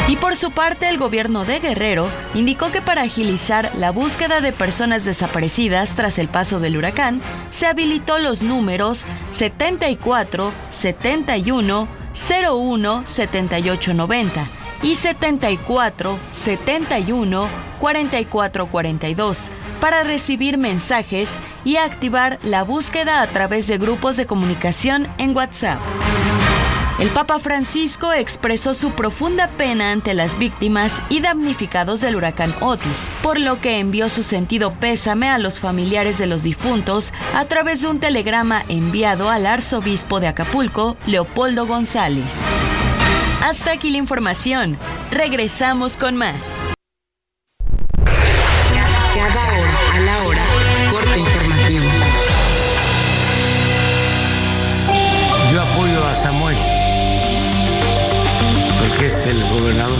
[0.08, 4.54] Y por su parte, el gobierno de Guerrero indicó que para agilizar la búsqueda de
[4.54, 11.88] personas desaparecidas tras el paso del huracán, se habilitó los números 74 71
[12.50, 14.48] 01 78 90
[14.82, 17.48] y 74 71
[17.80, 19.52] 44 42
[19.82, 25.80] para recibir mensajes y activar la búsqueda a través de grupos de comunicación en WhatsApp.
[27.00, 33.12] El Papa Francisco expresó su profunda pena ante las víctimas y damnificados del huracán Otis,
[33.22, 37.84] por lo que envió su sentido pésame a los familiares de los difuntos a través
[37.84, 42.34] de un telegrama enviado al arzobispo de Acapulco, Leopoldo González.
[43.44, 44.76] Hasta aquí la información.
[45.12, 46.64] Regresamos con más.
[49.14, 50.42] Cada hora a la hora,
[50.92, 51.86] corte informativo.
[55.52, 56.58] Yo apoyo a Samuel
[59.08, 59.98] es el gobernador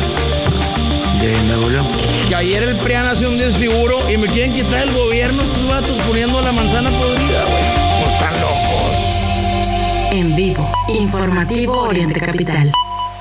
[1.22, 1.88] de Nuevo León.
[2.28, 5.98] Que ayer el PRIAN hace un desfiguro y me quieren quitar el gobierno estos vatos
[6.06, 7.64] poniendo la manzana podrida, güey.
[8.04, 10.12] Pues están locos.
[10.12, 12.70] En vivo, informativo Oriente Capital.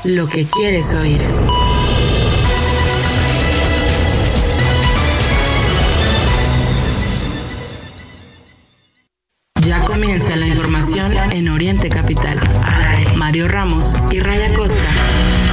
[0.02, 1.22] Lo que quieres oír.
[9.60, 12.40] Ya comienza la información en Oriente Capital.
[13.14, 15.45] Mario Ramos y Raya Costa.